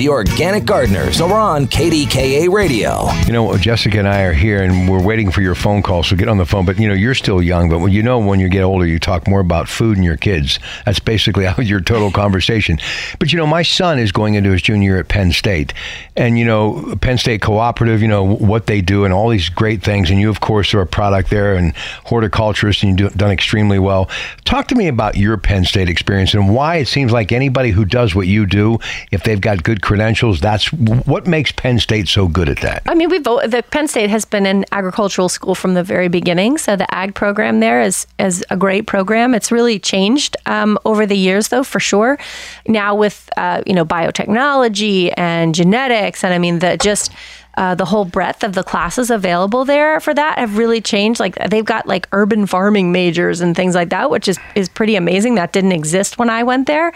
The 0.00 0.08
Organic 0.08 0.64
Gardeners 0.64 1.20
are 1.20 1.38
on 1.38 1.66
KDKA 1.66 2.48
Radio. 2.50 3.10
You 3.26 3.34
know, 3.34 3.54
Jessica 3.58 3.98
and 3.98 4.08
I 4.08 4.22
are 4.22 4.32
here 4.32 4.62
and 4.62 4.88
we're 4.88 5.02
waiting 5.02 5.30
for 5.30 5.42
your 5.42 5.54
phone 5.54 5.82
call, 5.82 6.02
so 6.02 6.16
get 6.16 6.26
on 6.26 6.38
the 6.38 6.46
phone. 6.46 6.64
But, 6.64 6.78
you 6.78 6.88
know, 6.88 6.94
you're 6.94 7.14
still 7.14 7.42
young, 7.42 7.68
but 7.68 7.84
you 7.88 8.02
know 8.02 8.18
when 8.18 8.40
you 8.40 8.48
get 8.48 8.62
older, 8.62 8.86
you 8.86 8.98
talk 8.98 9.28
more 9.28 9.40
about 9.40 9.68
food 9.68 9.98
and 9.98 10.04
your 10.06 10.16
kids. 10.16 10.58
That's 10.86 11.00
basically 11.00 11.46
your 11.58 11.82
total 11.82 12.10
conversation. 12.10 12.78
But, 13.18 13.30
you 13.30 13.36
know, 13.36 13.46
my 13.46 13.60
son 13.60 13.98
is 13.98 14.10
going 14.10 14.36
into 14.36 14.52
his 14.52 14.62
junior 14.62 14.92
year 14.92 15.00
at 15.00 15.08
Penn 15.08 15.32
State. 15.32 15.74
And, 16.16 16.38
you 16.38 16.46
know, 16.46 16.96
Penn 17.02 17.18
State 17.18 17.42
Cooperative, 17.42 18.00
you 18.00 18.08
know, 18.08 18.24
what 18.24 18.68
they 18.68 18.80
do 18.80 19.04
and 19.04 19.12
all 19.12 19.28
these 19.28 19.50
great 19.50 19.82
things. 19.82 20.08
And 20.08 20.18
you, 20.18 20.30
of 20.30 20.40
course, 20.40 20.72
are 20.72 20.80
a 20.80 20.86
product 20.86 21.28
there 21.28 21.56
and 21.56 21.76
horticulturist 22.06 22.82
and 22.84 22.98
you've 22.98 23.12
done 23.12 23.32
extremely 23.32 23.78
well. 23.78 24.08
Talk 24.46 24.68
to 24.68 24.74
me 24.74 24.88
about 24.88 25.18
your 25.18 25.36
Penn 25.36 25.66
State 25.66 25.90
experience 25.90 26.32
and 26.32 26.54
why 26.54 26.76
it 26.76 26.88
seems 26.88 27.12
like 27.12 27.32
anybody 27.32 27.68
who 27.68 27.84
does 27.84 28.14
what 28.14 28.26
you 28.26 28.46
do, 28.46 28.78
if 29.10 29.24
they've 29.24 29.42
got 29.42 29.62
good 29.62 29.82
credentials, 29.90 30.38
that's 30.38 30.72
what 30.72 31.26
makes 31.26 31.50
Penn 31.50 31.80
State 31.80 32.06
so 32.06 32.28
good 32.28 32.48
at 32.48 32.58
that. 32.58 32.80
I 32.86 32.94
mean, 32.94 33.10
we 33.10 33.18
vote. 33.18 33.50
The 33.50 33.60
Penn 33.60 33.88
State 33.88 34.08
has 34.08 34.24
been 34.24 34.46
an 34.46 34.64
agricultural 34.70 35.28
school 35.28 35.56
from 35.56 35.74
the 35.74 35.82
very 35.82 36.06
beginning, 36.06 36.58
so 36.58 36.76
the 36.76 36.86
ag 36.94 37.12
program 37.16 37.58
there 37.58 37.80
is 37.82 38.06
is 38.20 38.44
a 38.50 38.56
great 38.56 38.86
program. 38.86 39.34
It's 39.34 39.50
really 39.50 39.80
changed 39.80 40.36
um, 40.46 40.78
over 40.84 41.06
the 41.06 41.16
years, 41.16 41.48
though, 41.48 41.64
for 41.64 41.80
sure. 41.80 42.20
Now 42.68 42.94
with 42.94 43.28
uh, 43.36 43.64
you 43.66 43.74
know 43.74 43.84
biotechnology 43.84 45.12
and 45.16 45.56
genetics, 45.56 46.22
and 46.22 46.32
I 46.32 46.38
mean 46.38 46.60
the 46.60 46.76
just. 46.76 47.10
Uh, 47.56 47.74
the 47.74 47.84
whole 47.84 48.04
breadth 48.04 48.44
of 48.44 48.52
the 48.52 48.62
classes 48.62 49.10
available 49.10 49.64
there 49.64 49.98
for 49.98 50.14
that 50.14 50.38
have 50.38 50.56
really 50.56 50.80
changed. 50.80 51.18
Like 51.18 51.34
they've 51.50 51.64
got 51.64 51.84
like 51.84 52.06
urban 52.12 52.46
farming 52.46 52.92
majors 52.92 53.40
and 53.40 53.56
things 53.56 53.74
like 53.74 53.90
that, 53.90 54.08
which 54.08 54.28
is 54.28 54.38
is 54.54 54.68
pretty 54.68 54.94
amazing. 54.94 55.34
That 55.34 55.52
didn't 55.52 55.72
exist 55.72 56.16
when 56.16 56.30
I 56.30 56.44
went 56.44 56.68
there. 56.68 56.92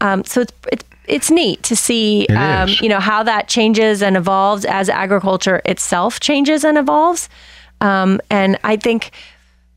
Um, 0.00 0.24
so 0.24 0.42
it's 0.42 0.52
it's 0.72 0.84
it's 1.08 1.30
neat 1.30 1.62
to 1.62 1.76
see 1.76 2.26
um, 2.30 2.68
you 2.80 2.88
know 2.88 3.00
how 3.00 3.22
that 3.22 3.48
changes 3.48 4.02
and 4.02 4.16
evolves 4.16 4.64
as 4.64 4.88
agriculture 4.88 5.60
itself 5.64 6.20
changes 6.20 6.64
and 6.64 6.76
evolves 6.78 7.28
um, 7.80 8.20
and 8.30 8.58
i 8.64 8.76
think 8.76 9.10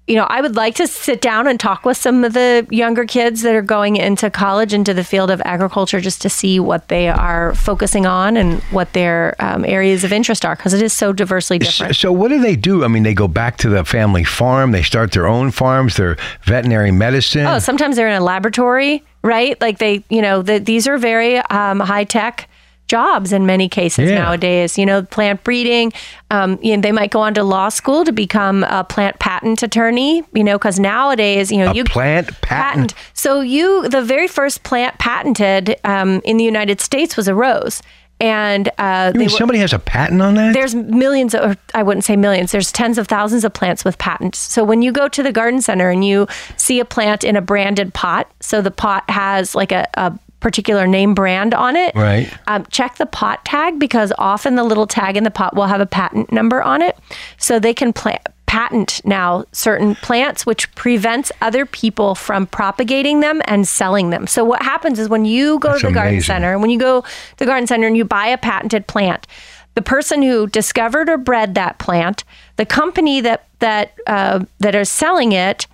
you 0.07 0.15
know 0.15 0.25
i 0.29 0.41
would 0.41 0.55
like 0.55 0.73
to 0.73 0.87
sit 0.87 1.21
down 1.21 1.45
and 1.47 1.59
talk 1.59 1.85
with 1.85 1.95
some 1.97 2.23
of 2.23 2.33
the 2.33 2.65
younger 2.71 3.05
kids 3.05 3.43
that 3.43 3.53
are 3.53 3.61
going 3.61 3.95
into 3.95 4.29
college 4.29 4.73
into 4.73 4.91
the 4.93 5.03
field 5.03 5.29
of 5.29 5.39
agriculture 5.45 5.99
just 6.01 6.19
to 6.21 6.29
see 6.29 6.59
what 6.59 6.87
they 6.87 7.07
are 7.09 7.53
focusing 7.53 8.07
on 8.07 8.35
and 8.35 8.59
what 8.71 8.91
their 8.93 9.35
um, 9.39 9.63
areas 9.65 10.03
of 10.03 10.11
interest 10.11 10.43
are 10.45 10.55
because 10.55 10.73
it 10.73 10.81
is 10.81 10.93
so 10.93 11.13
diversely 11.13 11.59
different 11.59 11.95
So 11.95 12.11
what 12.11 12.29
do 12.29 12.39
they 12.39 12.55
do? 12.55 12.83
I 12.83 12.87
mean, 12.87 13.03
they 13.03 13.13
go 13.13 13.27
back 13.27 13.57
to 13.57 13.69
the 13.69 13.85
family 13.85 14.23
farm. 14.23 14.71
They 14.71 14.81
start 14.83 15.11
their 15.11 15.27
own 15.27 15.51
farms. 15.51 15.97
They're 15.97 16.17
veterinary 16.43 16.91
medicine. 16.91 17.45
Oh, 17.45 17.59
sometimes 17.59 17.95
they're 17.95 18.07
in 18.07 18.15
a 18.19 18.23
laboratory, 18.23 19.03
right? 19.23 19.59
Like 19.61 19.77
they, 19.79 20.03
you 20.09 20.21
know, 20.21 20.41
the, 20.41 20.59
these 20.59 20.87
are 20.87 20.97
very 20.97 21.37
um, 21.37 21.79
high 21.79 22.03
tech 22.05 22.47
jobs 22.87 23.31
in 23.31 23.45
many 23.45 23.69
cases 23.69 24.09
Yeah. 24.09 24.15
nowadays. 24.17 24.77
You 24.77 24.85
know, 24.85 25.03
plant 25.03 25.43
breeding. 25.43 25.93
Um, 26.31 26.57
you 26.61 26.75
know, 26.75 26.81
they 26.81 26.91
might 26.91 27.11
go 27.11 27.19
on 27.21 27.35
to 27.35 27.43
law 27.43 27.69
school 27.69 28.03
to 28.03 28.11
become 28.11 28.63
a 28.63 28.83
plant 28.83 29.19
patent 29.19 29.61
attorney. 29.61 30.23
You 30.33 30.43
know, 30.43 30.57
because 30.57 30.79
nowadays, 30.79 31.51
you 31.51 31.59
know, 31.59 31.71
A 31.71 31.75
you 31.75 31.83
plant 31.83 32.41
patent? 32.41 32.93
So 33.13 33.41
you, 33.41 33.87
the 33.89 34.01
very 34.01 34.27
first 34.27 34.63
plant 34.63 34.97
patented 34.97 35.75
um, 35.83 36.21
in 36.23 36.37
the 36.37 36.43
United 36.43 36.81
States 36.81 37.15
was 37.15 37.27
a 37.27 37.35
rose. 37.35 37.81
And 38.19 38.69
uh, 38.77 39.11
You 39.13 39.19
mean 39.19 39.29
somebody 39.29 39.59
has 39.59 39.71
a 39.71 39.79
patent 39.79 40.21
on 40.21 40.35
that? 40.35 40.53
there's 40.53 40.75
millions, 40.75 41.33
or 41.33 41.55
I 41.73 41.83
wouldn't 41.83 42.03
say 42.03 42.15
millions, 42.17 42.51
there's 42.51 42.71
tens 42.71 42.97
of 42.97 43.07
thousands 43.07 43.45
of 43.45 43.53
plants 43.53 43.85
with 43.85 43.97
patents. 43.97 44.37
So 44.37 44.63
when 44.63 44.81
you 44.81 44.91
go 44.91 45.07
to 45.07 45.23
the 45.23 45.31
garden 45.31 45.61
center 45.61 45.89
and 45.89 46.03
you 46.03 46.27
see 46.57 46.79
a 46.79 46.85
plant 46.85 47.23
in 47.23 47.35
a 47.35 47.41
branded 47.41 47.93
pot, 47.93 48.29
so 48.41 48.61
the 48.61 48.71
pot 48.71 49.09
has 49.09 49.55
like 49.55 49.71
a, 49.71 49.87
a 49.93 50.19
particular 50.39 50.87
name 50.87 51.13
brand 51.13 51.53
on 51.53 51.75
it, 51.75 51.93
Right. 51.95 52.31
um, 52.47 52.65
check 52.71 52.95
the 52.97 53.05
pot 53.05 53.43
tag 53.45 53.77
because 53.79 54.13
often 54.17 54.55
the 54.55 54.63
little 54.63 54.87
tag 54.87 55.17
in 55.17 55.23
the 55.23 55.31
pot 55.31 55.55
will 55.55 55.67
have 55.67 55.81
a 55.81 55.85
patent 55.85 56.31
number 56.31 56.61
on 56.63 56.81
it. 56.81 56.97
So 57.37 57.59
they 57.59 57.73
can 57.73 57.93
plant. 57.93 58.21
Patent 58.45 59.01
now 59.05 59.45
certain 59.51 59.93
plants, 59.93 60.43
which 60.43 60.73
prevents 60.73 61.31
other 61.39 61.67
people 61.67 62.15
from 62.15 62.47
propagating 62.47 63.19
them 63.19 63.43
and 63.45 63.67
selling 63.67 64.09
them. 64.09 64.25
So, 64.25 64.43
what 64.43 64.63
happens 64.63 64.97
is 64.97 65.07
when 65.07 65.23
you 65.23 65.59
go 65.59 65.69
That's 65.69 65.81
to 65.81 65.87
the 65.89 65.93
garden 65.93 66.13
amazing. 66.15 66.25
center, 66.33 66.57
when 66.57 66.71
you 66.71 66.79
go 66.79 67.01
to 67.01 67.07
the 67.37 67.45
garden 67.45 67.67
center 67.67 67.85
and 67.85 67.95
you 67.95 68.05
buy 68.05 68.25
a 68.25 68.39
patented 68.39 68.87
plant, 68.87 69.27
the 69.75 69.83
person 69.83 70.23
who 70.23 70.47
discovered 70.47 71.09
or 71.09 71.17
bred 71.19 71.53
that 71.53 71.77
plant, 71.77 72.23
the 72.55 72.65
company 72.65 73.21
that 73.21 73.45
that 73.59 73.93
uh, 74.07 74.39
that 74.61 74.73
is 74.73 74.89
selling 74.89 75.31
it, 75.31 75.67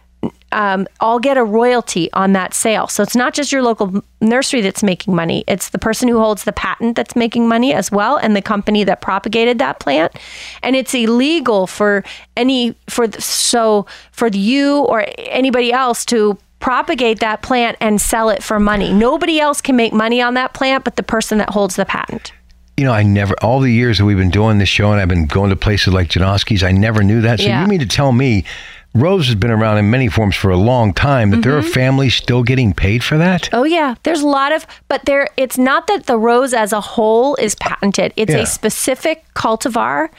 um, 0.55 0.87
all 0.99 1.19
get 1.19 1.37
a 1.37 1.43
royalty 1.43 2.11
on 2.13 2.33
that 2.33 2.53
sale. 2.53 2.87
So 2.87 3.03
it's 3.03 3.15
not 3.15 3.33
just 3.33 3.51
your 3.51 3.61
local 3.61 4.03
nursery 4.21 4.61
that's 4.61 4.81
making 4.81 5.13
money; 5.13 5.43
it's 5.47 5.69
the 5.69 5.77
person 5.77 6.07
who 6.07 6.17
holds 6.17 6.45
the 6.45 6.53
patent 6.53 6.95
that's 6.95 7.15
making 7.15 7.47
money 7.47 7.73
as 7.73 7.91
well, 7.91 8.17
and 8.17 8.35
the 8.35 8.41
company 8.41 8.83
that 8.85 9.01
propagated 9.01 9.59
that 9.59 9.79
plant. 9.79 10.13
And 10.63 10.75
it's 10.75 10.93
illegal 10.93 11.67
for 11.67 12.03
any 12.35 12.75
for 12.89 13.05
the, 13.07 13.21
so 13.21 13.85
for 14.11 14.27
you 14.27 14.79
or 14.85 15.05
anybody 15.17 15.71
else 15.71 16.05
to 16.05 16.37
propagate 16.59 17.19
that 17.19 17.41
plant 17.43 17.77
and 17.79 18.01
sell 18.01 18.29
it 18.29 18.41
for 18.41 18.59
money. 18.59 18.91
Nobody 18.91 19.39
else 19.39 19.61
can 19.61 19.75
make 19.75 19.93
money 19.93 20.21
on 20.21 20.33
that 20.35 20.53
plant 20.53 20.83
but 20.83 20.95
the 20.95 21.03
person 21.03 21.37
that 21.37 21.49
holds 21.49 21.75
the 21.75 21.85
patent. 21.85 22.31
You 22.77 22.85
know, 22.85 22.91
I 22.91 23.03
never, 23.03 23.35
all 23.41 23.59
the 23.59 23.71
years 23.71 23.99
that 23.99 24.05
we've 24.05 24.17
been 24.17 24.31
doing 24.31 24.57
this 24.57 24.67
show 24.67 24.91
and 24.91 24.99
I've 24.99 25.07
been 25.07 25.27
going 25.27 25.49
to 25.51 25.55
places 25.55 25.93
like 25.93 26.09
Janoski's, 26.09 26.63
I 26.63 26.71
never 26.71 27.03
knew 27.03 27.21
that. 27.21 27.39
So 27.39 27.45
Yeah. 27.45 27.61
you 27.61 27.67
mean 27.67 27.79
to 27.81 27.85
tell 27.85 28.11
me 28.11 28.45
Rose 28.95 29.25
has 29.27 29.35
been 29.35 29.51
around 29.51 29.77
in 29.77 29.89
many 29.89 30.07
forms 30.07 30.35
for 30.37 30.49
a 30.49 30.57
long 30.57 30.93
time, 30.93 31.29
that 31.31 31.41
there 31.43 31.57
are 31.57 31.61
families 31.61 32.15
still 32.15 32.43
getting 32.43 32.73
paid 32.73 33.03
for 33.03 33.17
that? 33.17 33.43
Mm-hmm. 33.43 33.55
Oh 33.55 33.63
yeah, 33.65 33.95
there's 34.03 34.21
a 34.21 34.27
lot 34.27 34.51
of, 34.53 34.65
but 34.87 35.05
there. 35.05 35.27
It's 35.37 35.57
not 35.57 35.87
that 35.87 36.05
the 36.05 36.17
rose 36.17 36.53
as 36.53 36.71
a 36.71 36.79
whole 36.81 37.35
is 37.35 37.55
patented. 37.55 38.13
It's 38.15 38.31
Yeah. 38.33 38.39
a 38.39 38.45
specific 38.45 39.25
cultivar. 39.35 40.09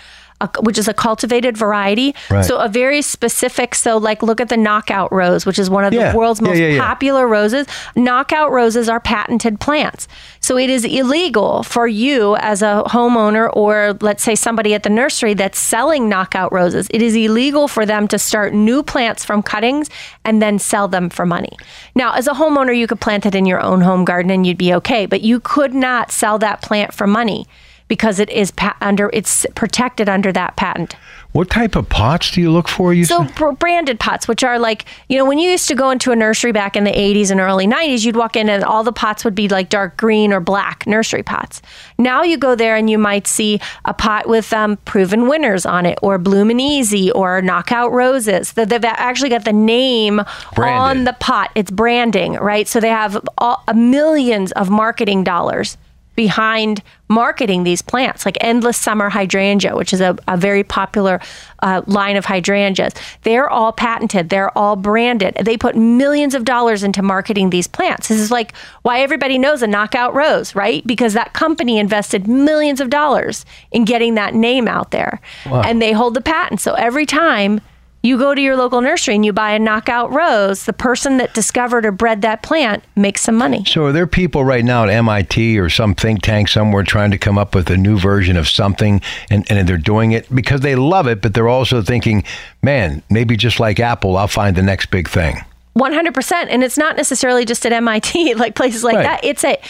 A, 0.40 0.49
which 0.61 0.77
is 0.79 0.87
a 0.88 0.92
cultivated 0.94 1.57
variety. 1.57 2.14
Right. 2.31 2.44
So 2.44 2.59
a 2.59 2.68
very 2.68 3.01
specific. 3.03 3.75
So 3.75 3.96
like, 3.96 4.22
look 4.22 4.40
at 4.40 4.49
the 4.51 4.57
knockout 4.57 5.11
rose, 5.12 5.46
which 5.46 5.59
is 5.59 5.70
one 5.70 5.85
of 5.85 5.94
Yeah. 5.94 6.12
the 6.12 6.18
world's 6.18 6.40
Yeah, 6.40 6.49
most 6.49 6.59
yeah, 6.59 6.79
popular 6.79 7.27
roses. 7.27 7.66
Knockout 7.94 8.51
roses 8.53 8.88
are 8.88 9.01
patented 9.01 9.61
plants. 9.61 10.09
So 10.40 10.59
it 10.59 10.68
is 10.68 10.85
illegal 10.85 11.62
for 11.62 11.87
you 11.87 12.37
as 12.37 12.61
a 12.62 12.83
homeowner 12.87 13.51
or 13.55 13.96
let's 14.01 14.22
say 14.22 14.35
somebody 14.35 14.75
at 14.75 14.83
the 14.83 14.90
nursery 14.90 15.33
that's 15.35 15.59
selling 15.59 16.09
knockout 16.09 16.53
roses. 16.53 16.87
It 16.90 17.01
is 17.03 17.16
illegal 17.16 17.66
for 17.66 17.87
them 17.87 18.07
to 18.09 18.18
start 18.18 18.53
new 18.53 18.83
plants 18.83 19.25
from 19.25 19.42
cuttings 19.42 19.88
and 20.25 20.42
then 20.42 20.59
sell 20.59 20.87
them 20.87 21.09
for 21.09 21.25
money. 21.25 21.57
Now, 21.94 22.12
as 22.12 22.27
a 22.27 22.33
homeowner, 22.33 22.77
you 22.77 22.87
could 22.87 23.01
plant 23.01 23.25
it 23.27 23.35
in 23.35 23.46
your 23.46 23.61
own 23.61 23.81
home 23.81 24.05
garden 24.05 24.31
and 24.31 24.46
you'd 24.46 24.59
be 24.59 24.75
okay, 24.75 25.07
but 25.07 25.22
you 25.22 25.40
could 25.40 25.75
not 25.75 26.12
sell 26.12 26.38
that 26.40 26.61
plant 26.62 26.92
for 26.92 27.07
money 27.07 27.46
because 27.88 28.18
it 28.18 28.29
is 28.31 28.51
pa- 28.51 28.77
under 28.81 29.11
it's 29.12 29.46
protected 29.55 30.09
under 30.09 30.33
that 30.33 30.57
patent. 30.57 30.96
What 31.33 31.51
type 31.51 31.77
of 31.77 31.88
pots 31.90 32.31
do 32.31 32.40
you 32.40 32.51
look 32.51 32.66
for? 32.66 32.94
You 32.94 33.05
So 33.05 33.27
said? 33.27 33.59
branded 33.59 34.01
pots, 34.01 34.27
which 34.27 34.42
are 34.42 34.59
like, 34.59 34.87
you 35.11 35.18
know, 35.18 35.27
when 35.27 35.38
you 35.38 35.51
used 35.51 35.68
to 35.68 35.75
go 35.75 35.90
into 35.90 36.11
a 36.11 36.16
nursery 36.16 36.51
back 36.51 36.77
in 36.77 36.85
the 36.85 36.90
80s 36.92 37.31
and 37.31 37.40
early 37.40 37.66
90s, 37.66 38.07
you'd 38.07 38.16
walk 38.16 38.37
in 38.37 38.49
and 38.49 38.64
all 38.64 38.83
the 38.83 38.92
pots 38.92 39.22
would 39.22 39.35
be 39.35 39.46
like 39.46 39.68
dark 39.68 39.99
green 39.99 40.33
or 40.33 40.40
black 40.40 40.87
nursery 40.87 41.22
pots. 41.22 41.61
Now 41.99 42.22
you 42.22 42.38
go 42.38 42.55
there 42.55 42.75
and 42.75 42.88
you 42.88 42.96
might 42.96 43.27
see 43.27 43.61
a 43.85 43.92
pot 43.92 44.27
with 44.29 44.51
um, 44.55 44.79
proven 44.87 45.29
winners 45.29 45.66
on 45.66 45.85
it 45.85 45.99
or 46.01 46.16
Bloomin' 46.16 46.59
Easy 46.59 47.11
or 47.12 47.42
Knockout 47.42 47.92
Roses. 47.92 48.53
That 48.55 48.70
They've 48.70 48.83
actually 48.85 49.29
got 49.31 49.44
the 49.44 49.53
name 49.53 50.22
Branded. 50.55 50.81
on 50.81 51.05
the 51.05 51.12
pot. 51.12 51.51
It's 51.55 51.70
branding, 51.70 52.35
right? 52.35 52.66
So 52.66 52.81
they 52.81 52.88
have 52.88 53.22
all, 53.37 53.62
millions 53.75 54.53
of 54.53 54.70
marketing 54.70 55.22
dollars 55.22 55.77
behind 56.16 56.83
marketing 57.09 57.62
these 57.62 57.83
plants, 57.83 58.26
like 58.26 58.37
Endless 58.40 58.76
Summer 58.76 59.09
Hydrangea, 59.09 59.76
which 59.76 59.92
is 59.92 60.00
a, 60.00 60.16
a 60.26 60.37
very 60.37 60.64
popular 60.64 61.20
uh, 61.62 61.83
line 61.87 62.16
of 62.16 62.24
hydrangeas. 62.24 62.94
They're 63.22 63.48
all 63.48 63.72
patented, 63.72 64.29
they're 64.29 64.57
all 64.59 64.74
branded. 64.74 65.37
They 65.40 65.57
put 65.57 65.76
millions 65.76 66.35
of 66.35 66.44
dollars 66.44 66.83
into 66.83 67.02
marketing 67.02 67.50
these 67.50 67.68
plants. 67.68 68.09
This 68.09 68.18
is 68.18 68.31
like 68.33 68.55
why 68.83 69.00
everybody 69.00 69.38
knows 69.38 69.62
a 69.62 69.66
knockout 69.68 70.14
rose, 70.14 70.55
right? 70.57 70.85
Because 70.87 71.12
that 71.12 71.33
company 71.33 71.79
invested 71.79 72.26
millions 72.26 72.81
of 72.81 72.90
dollars 72.90 73.44
in 73.70 73.85
getting 73.85 74.14
that 74.14 74.35
name 74.35 74.66
out 74.66 74.90
there. 74.90 75.20
And 75.64 75.81
they 75.81 75.92
hold 75.92 76.14
the 76.14 76.20
patent. 76.20 76.61
So 76.61 76.74
every 76.74 77.07
time 77.07 77.61
you 78.07 78.19
go 78.19 78.35
to 78.35 78.40
your 78.40 78.57
local 78.57 78.81
nursery 78.81 79.14
and 79.14 79.25
you 79.25 79.33
buy 79.33 79.51
a 79.51 79.59
knockout 79.59 80.12
rose, 80.12 80.64
the 80.64 80.73
person 80.73 81.19
that 81.19 81.35
discovered 81.35 81.85
or 81.85 81.92
bred 81.92 82.23
that 82.23 82.42
plant 82.42 82.85
makes 82.95 83.21
some 83.21 83.35
money. 83.35 83.64
So 83.66 83.87
are 83.87 83.92
there 83.92 84.07
people 84.07 84.45
right 84.45 84.64
now 84.64 84.85
at 84.85 84.90
MIT 84.90 85.59
or 85.59 85.69
some 85.69 85.95
think 85.95 86.23
tank 86.23 86.49
somewhere 86.49 86.85
trying 86.85 87.11
to 87.11 87.19
come 87.19 87.37
up 87.37 87.55
with 87.55 87.69
a 87.71 87.77
new 87.77 87.99
version 87.99 88.37
of 88.37 88.49
something 88.49 89.01
and, 89.31 89.45
and 89.51 89.69
they're 89.69 89.77
doing 89.77 90.12
it 90.12 90.33
because 90.35 90.61
they 90.61 90.77
love 90.77 91.07
it, 91.07 91.21
but 91.21 91.35
they're 91.35 91.49
also 91.49 91.83
thinking, 91.83 92.25
man, 92.62 93.03
maybe 93.11 93.37
just 93.37 93.61
like 93.61 93.81
Apple, 93.81 94.16
I'll 94.16 94.29
find 94.29 94.57
the 94.57 94.62
next 94.62 94.87
big 94.87 95.09
thing. 95.09 95.45
100% 95.76 96.46
and 96.48 96.64
it's 96.64 96.78
not 96.78 96.96
necessarily 96.96 97.44
just 97.44 97.66
at 97.66 97.72
MIT 97.72 98.34
like 98.36 98.54
places 98.54 98.82
like 98.82 98.96
Right. 98.96 99.02
that. 99.04 99.24
It's 99.24 99.44
at 99.44 99.60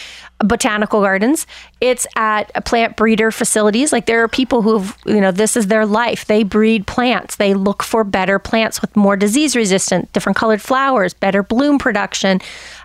botanical 0.44 1.00
gardens. 1.00 1.46
It's 1.80 2.06
at 2.14 2.52
plant 2.66 2.96
breeder 2.96 3.30
facilities. 3.30 3.90
Like 3.90 4.04
there 4.06 4.22
are 4.22 4.28
people 4.28 4.60
who've 4.62 4.94
you 5.06 5.20
know 5.20 5.32
this 5.32 5.56
is 5.56 5.66
their 5.68 5.86
life. 5.86 6.26
They 6.26 6.42
breed 6.42 6.86
plants. 6.86 7.36
They 7.36 7.54
look 7.54 7.82
for 7.82 8.04
better 8.04 8.38
plants 8.38 8.80
with 8.82 8.94
more 8.94 9.16
disease 9.16 9.56
resistant 9.56 10.12
different 10.12 10.36
colored 10.36 10.60
flowers 10.62 11.14
better 11.14 11.42
bloom 11.42 11.78
production 11.78 12.40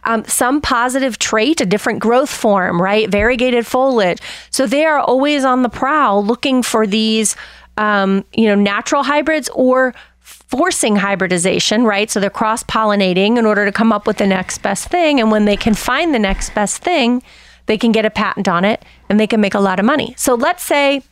um, 0.05 0.23
some 0.25 0.62
positive 0.62 1.19
trait 1.19 1.60
a 1.62 1.65
different 1.65 1.99
growth 1.99 2.29
form 2.29 2.81
right? 2.81 3.10
Variegated 3.10 3.67
foliage. 3.67 4.19
So 4.49 4.65
they 4.65 4.86
are 4.86 4.99
always 4.99 5.43
on 5.43 5.62
the 5.62 5.69
prowl 5.69 6.23
looking 6.25 6.63
for 6.63 6.88
these 6.88 7.36
um, 7.77 8.23
you 8.34 8.47
know 8.47 8.55
natural 8.55 9.03
hybrids 9.03 9.49
or 9.53 9.93
forcing 10.32 10.96
hybridization, 10.98 11.84
right? 11.84 12.10
So 12.10 12.20
they're 12.20 12.30
cross 12.30 12.63
pollinating 12.63 13.38
in 13.38 13.46
order 13.46 13.65
to 13.65 13.72
come 13.72 13.91
up 13.91 14.06
with 14.08 14.17
the 14.17 14.28
next 14.28 14.62
best 14.62 14.88
thing. 14.89 15.20
And 15.20 15.32
when 15.32 15.46
they 15.46 15.58
can 15.58 15.74
find 15.74 16.13
the 16.13 16.20
next 16.20 16.54
best 16.54 16.82
thing, 16.82 17.22
they 17.67 17.78
can 17.78 17.91
get 17.91 18.06
a 18.06 18.10
patent 18.10 18.48
on 18.48 18.65
it 18.65 18.84
and 19.10 19.20
they 19.20 19.28
can 19.28 19.39
make 19.39 19.54
a 19.54 19.60
lot 19.60 19.80
of 19.80 19.86
money. 19.86 20.13
So 20.17 20.36
let's 20.36 20.63
say 20.63 21.04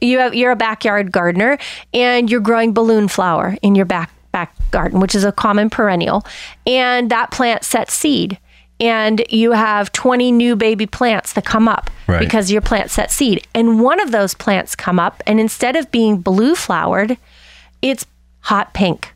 you 0.00 0.18
have 0.18 0.34
you're 0.34 0.50
a 0.52 0.56
backyard 0.56 1.12
gardener 1.12 1.58
and 1.92 2.30
you're 2.30 2.40
growing 2.40 2.72
balloon 2.74 3.08
flower 3.08 3.56
in 3.62 3.74
your 3.74 3.84
back 3.86 4.10
back 4.32 4.54
garden, 4.70 4.98
which 5.00 5.14
is 5.14 5.24
a 5.24 5.30
common 5.32 5.70
perennial, 5.70 6.24
and 6.66 7.10
that 7.10 7.30
plant 7.30 7.64
sets 7.64 7.94
seed. 7.94 8.38
And 8.80 9.24
you 9.30 9.52
have 9.52 9.92
20 9.92 10.32
new 10.32 10.56
baby 10.56 10.86
plants 10.86 11.34
that 11.34 11.44
come 11.44 11.68
up 11.68 11.90
Right. 12.08 12.18
because 12.18 12.50
your 12.50 12.60
plant 12.60 12.90
set 12.90 13.12
seed. 13.12 13.46
And 13.54 13.80
one 13.80 14.00
of 14.00 14.10
those 14.10 14.34
plants 14.34 14.74
come 14.74 14.98
up, 14.98 15.22
and 15.28 15.38
instead 15.38 15.76
of 15.76 15.92
being 15.92 16.16
blue 16.18 16.56
flowered, 16.56 17.16
it's 17.80 18.04
hot 18.44 18.74
pink, 18.74 19.12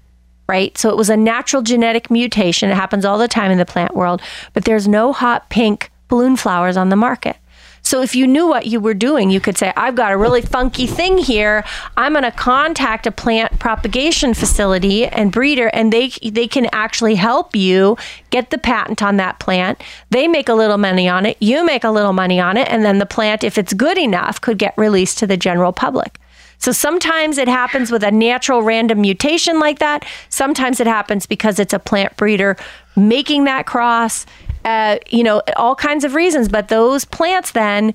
right? 0.48 0.76
So 0.76 0.90
it 0.90 0.96
was 0.96 1.10
a 1.10 1.16
natural 1.16 1.62
genetic 1.62 2.10
mutation. 2.10 2.70
It 2.70 2.74
happens 2.74 3.04
all 3.04 3.18
the 3.18 3.28
time 3.28 3.50
in 3.50 3.58
the 3.58 3.66
plant 3.66 3.94
world, 3.94 4.20
but 4.54 4.64
there's 4.64 4.88
no 4.88 5.12
hot 5.12 5.48
pink 5.50 5.90
balloon 6.08 6.36
flowers 6.36 6.76
on 6.76 6.88
the 6.88 6.96
market. 6.96 7.36
So 7.82 8.02
if 8.02 8.14
you 8.14 8.26
knew 8.26 8.46
what 8.46 8.66
you 8.66 8.80
were 8.80 8.94
doing, 8.94 9.30
you 9.30 9.40
could 9.40 9.56
say, 9.56 9.72
I've 9.76 9.94
got 9.94 10.12
a 10.12 10.16
really 10.16 10.42
funky 10.42 10.86
thing 10.86 11.16
here. 11.16 11.64
I'm 11.96 12.12
going 12.12 12.24
to 12.24 12.30
contact 12.30 13.06
a 13.06 13.12
plant 13.12 13.58
propagation 13.58 14.34
facility 14.34 15.06
and 15.06 15.32
breeder 15.32 15.68
and 15.68 15.92
they 15.92 16.08
they 16.22 16.48
can 16.48 16.68
actually 16.72 17.14
help 17.14 17.54
you 17.56 17.96
get 18.30 18.50
the 18.50 18.58
patent 18.58 19.02
on 19.02 19.16
that 19.16 19.38
plant. 19.38 19.82
They 20.10 20.28
make 20.28 20.48
a 20.48 20.54
little 20.54 20.76
money 20.76 21.08
on 21.08 21.24
it, 21.24 21.36
you 21.40 21.64
make 21.64 21.84
a 21.84 21.90
little 21.90 22.12
money 22.12 22.40
on 22.40 22.56
it, 22.56 22.68
and 22.68 22.84
then 22.84 22.98
the 22.98 23.06
plant 23.06 23.44
if 23.44 23.56
it's 23.56 23.72
good 23.72 23.96
enough 23.96 24.40
could 24.40 24.58
get 24.58 24.74
released 24.76 25.18
to 25.18 25.26
the 25.26 25.36
general 25.36 25.72
public. 25.72 26.18
So 26.58 26.72
sometimes 26.72 27.38
it 27.38 27.48
happens 27.48 27.90
with 27.90 28.02
a 28.02 28.10
natural 28.10 28.62
random 28.62 29.00
mutation 29.00 29.60
like 29.60 29.78
that. 29.78 30.04
Sometimes 30.28 30.80
it 30.80 30.86
happens 30.86 31.26
because 31.26 31.58
it's 31.58 31.72
a 31.72 31.78
plant 31.78 32.16
breeder 32.16 32.56
making 32.96 33.44
that 33.44 33.66
cross. 33.66 34.26
Uh, 34.64 34.98
you 35.08 35.22
know, 35.22 35.40
all 35.56 35.74
kinds 35.74 36.04
of 36.04 36.14
reasons. 36.14 36.48
But 36.48 36.68
those 36.68 37.04
plants 37.04 37.52
then 37.52 37.94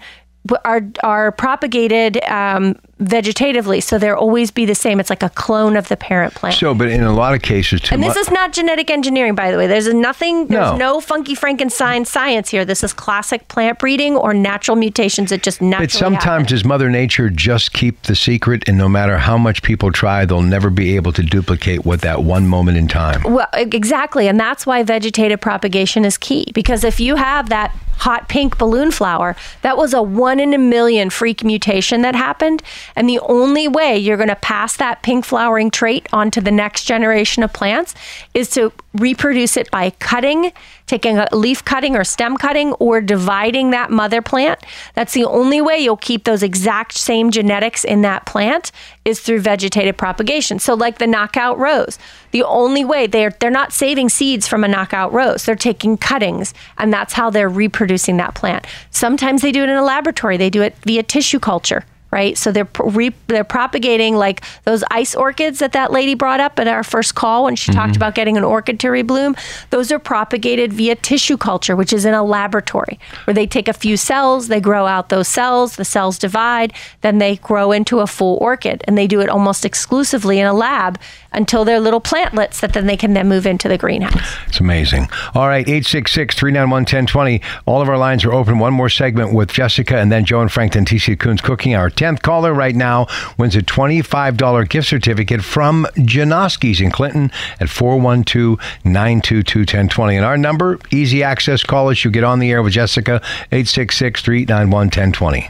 are 0.66 0.82
are 1.04 1.32
propagated 1.32 2.24
um, 2.26 2.80
vegetatively, 3.02 3.82
so 3.82 3.98
they'll 3.98 4.16
always 4.16 4.52
be 4.52 4.66
the 4.66 4.76
same. 4.76 5.00
It's 5.00 5.10
like 5.10 5.24
a 5.24 5.30
clone 5.30 5.76
of 5.76 5.88
the 5.90 5.98
parent 5.98 6.36
plant. 6.36 6.56
So, 6.56 6.74
but 6.74 6.90
in 6.90 7.02
a 7.04 7.14
lot 7.14 7.34
of 7.34 7.42
cases, 7.42 7.82
too 7.82 7.96
and 7.96 8.04
this 8.04 8.16
mu- 8.16 8.22
is 8.22 8.32
not 8.32 8.54
genetic 8.54 8.90
engineering, 8.92 9.36
by 9.36 9.52
the 9.52 9.58
way. 9.58 9.68
There's 9.68 9.92
nothing. 9.94 10.48
There's 10.48 10.72
No. 10.72 10.78
no, 10.78 11.00
funky 11.02 11.36
Frankenstein 11.36 12.06
science 12.06 12.50
here. 12.50 12.66
This 12.66 12.84
is 12.84 12.94
classic 12.94 13.48
plant 13.48 13.80
breeding 13.80 14.16
or 14.16 14.34
natural 14.34 14.78
mutations 14.78 15.32
that 15.32 15.44
just 15.44 15.62
naturally. 15.62 15.88
But 15.88 15.92
sometimes 15.92 16.24
happen. 16.24 16.46
does 16.46 16.66
Mother 16.66 16.90
Nature 16.90 17.30
just 17.30 17.74
keep 17.74 18.04
the 18.04 18.16
secret, 18.16 18.64
and 18.68 18.78
no 18.78 18.88
matter 18.88 19.18
how 19.18 19.38
much 19.38 19.64
people 19.64 19.92
try, 19.92 20.26
they'll 20.26 20.42
never 20.42 20.70
be 20.70 20.96
able 20.96 21.12
to 21.14 21.24
duplicate 21.24 21.86
what 21.86 22.02
that 22.02 22.24
one 22.24 22.48
moment 22.48 22.78
in 22.78 22.88
time. 22.88 23.24
Well, 23.24 23.48
exactly. 23.54 24.28
And 24.28 24.40
that's 24.40 24.66
why 24.66 24.84
vegetative 24.84 25.42
propagation 25.42 26.06
is 26.06 26.18
key. 26.18 26.52
Because 26.54 26.84
if 26.84 27.00
you 27.00 27.16
have 27.16 27.50
that 27.50 27.76
hot 27.98 28.28
pink 28.28 28.58
balloon 28.58 28.92
flower, 28.92 29.36
that 29.62 29.78
was 29.78 29.94
a 29.94 30.02
one 30.02 30.40
in 30.40 30.54
a 30.54 30.58
million 30.58 31.10
freak 31.10 31.44
mutation 31.44 32.02
that 32.02 32.16
happened. 32.16 32.62
And 32.96 33.10
the 33.10 33.20
only 33.20 33.68
way 33.68 33.98
you're 33.98 34.18
going 34.18 34.30
to 34.30 34.36
pass 34.36 34.76
that 34.78 35.04
pink 35.04 35.26
flowering 35.26 35.72
trait 35.72 36.08
onto 36.14 36.42
the 36.42 36.52
next 36.52 36.86
generation 36.86 37.44
of 37.44 37.54
plants 37.54 37.96
is 38.34 38.50
to 38.52 38.72
reproduce 38.94 39.58
it 39.58 39.72
by 39.72 39.90
cutting, 39.92 40.52
taking 40.86 41.18
a 41.18 41.28
leaf 41.36 41.66
cutting 41.66 41.96
or 41.96 42.04
stem 42.04 42.38
cutting, 42.38 42.74
or 42.74 43.02
dividing 43.02 43.72
that 43.72 43.90
mother 43.90 44.22
plant. 44.22 44.60
That's 44.94 45.14
the 45.14 45.26
only 45.26 45.62
way 45.62 45.80
you'll 45.80 45.98
keep 45.98 46.24
those 46.24 46.44
exact 46.44 46.94
same 46.94 47.32
genetics 47.32 47.84
in 47.84 48.02
that 48.04 48.26
plant 48.26 48.72
is 49.04 49.20
through 49.20 49.40
vegetative 49.40 49.98
propagation. 49.98 50.60
So, 50.60 50.74
like 50.76 51.00
the 51.00 51.08
knockout 51.08 51.58
rose, 51.58 51.98
the 52.32 52.44
only 52.44 52.86
way 52.86 53.08
they're 53.08 53.32
they're 53.40 53.50
not 53.50 53.74
saving 53.74 54.10
seeds 54.10 54.48
from 54.48 54.64
a 54.64 54.68
knockout 54.68 55.12
rose. 55.12 55.46
They're 55.46 55.56
taking 55.56 55.98
cuttings, 55.98 56.54
and 56.78 56.94
that's 56.94 57.14
how 57.14 57.30
they're 57.30 57.50
reproducing 57.50 58.18
that 58.18 58.36
plant. 58.36 58.68
Sometimes 58.92 59.42
they 59.42 59.52
do 59.52 59.64
it 59.64 59.70
in 59.70 59.76
a 59.76 59.84
laboratory. 59.84 60.38
They 60.38 60.50
do 60.50 60.62
it 60.62 60.76
via 60.84 61.04
tissue 61.04 61.40
culture 61.40 61.84
right? 62.14 62.38
So 62.38 62.52
they're 62.52 62.68
re- 62.80 63.16
they're 63.26 63.44
propagating 63.44 64.16
like 64.16 64.44
those 64.66 64.84
ice 64.92 65.16
orchids 65.16 65.58
that 65.60 65.74
that 65.74 65.92
lady 65.92 66.14
brought 66.14 66.40
up 66.40 66.60
at 66.60 66.68
our 66.68 66.84
first 66.84 67.16
call 67.16 67.46
when 67.46 67.56
she 67.56 67.72
talked 67.72 67.94
mm-hmm. 67.94 67.98
about 67.98 68.14
getting 68.14 68.38
an 68.38 68.44
orchid 68.44 68.80
to 68.82 68.88
rebloom. 68.88 69.36
Those 69.72 69.92
are 69.92 69.98
propagated 69.98 70.72
via 70.72 70.96
tissue 70.96 71.38
culture, 71.38 71.76
which 71.76 71.92
is 71.92 72.06
in 72.06 72.14
a 72.14 72.24
laboratory 72.24 73.00
where 73.24 73.34
they 73.34 73.48
take 73.48 73.68
a 73.68 73.74
few 73.74 73.98
cells, 73.98 74.48
they 74.48 74.62
grow 74.62 74.86
out 74.86 75.10
those 75.10 75.28
cells, 75.28 75.76
the 75.76 75.86
cells 75.86 76.20
divide, 76.20 76.72
then 77.02 77.18
they 77.18 77.38
grow 77.38 77.72
into 77.72 78.00
a 78.00 78.06
full 78.06 78.38
orchid, 78.38 78.84
and 78.86 78.96
they 78.96 79.08
do 79.08 79.20
it 79.20 79.28
almost 79.28 79.66
exclusively 79.66 80.40
in 80.40 80.46
a 80.46 80.54
lab 80.54 81.00
until 81.32 81.66
they're 81.66 81.80
little 81.80 82.02
plantlets 82.02 82.60
that 82.60 82.74
then 82.74 82.86
they 82.86 82.96
can 82.96 83.14
then 83.14 83.28
move 83.28 83.48
into 83.48 83.68
the 83.68 83.78
greenhouse. 83.78 84.38
It's 84.48 84.60
amazing. 84.60 85.08
All 85.34 85.48
right, 85.48 85.68
866 85.68 86.36
391 86.36 86.82
1020. 86.82 87.42
All 87.66 87.82
of 87.82 87.90
our 87.90 87.98
lines 87.98 88.24
are 88.24 88.32
open. 88.32 88.60
One 88.60 88.74
more 88.74 88.90
segment 88.90 89.34
with 89.34 89.52
Jessica 89.52 89.98
and 89.98 90.12
then 90.12 90.26
Joe 90.26 90.42
and 90.42 90.52
Frank 90.52 90.76
and 90.76 90.86
TC 90.88 91.18
Coons 91.18 91.42
Cooking 91.42 91.74
Hour. 91.74 91.90
10th 92.04 92.22
caller 92.22 92.54
right 92.54 92.76
now 92.76 93.08
wins 93.38 93.56
a 93.56 93.62
$25 93.62 94.68
gift 94.68 94.90
certificate 94.90 95.42
from 95.42 95.88
Janoski's 95.96 96.82
in 96.82 96.92
Clinton 96.92 97.32
at 97.62 97.70
412 97.70 98.60
922 98.84 99.60
1020. 99.60 100.18
And 100.18 100.26
our 100.26 100.38
number, 100.38 100.80
easy 100.92 101.24
access 101.24 101.64
call 101.64 101.90
us. 101.90 102.04
You 102.04 102.12
get 102.12 102.26
on 102.26 102.40
the 102.40 102.52
air 102.52 102.62
with 102.62 102.74
Jessica, 102.74 103.22
866 103.54 104.22
391 104.22 104.88
1020. 104.88 105.50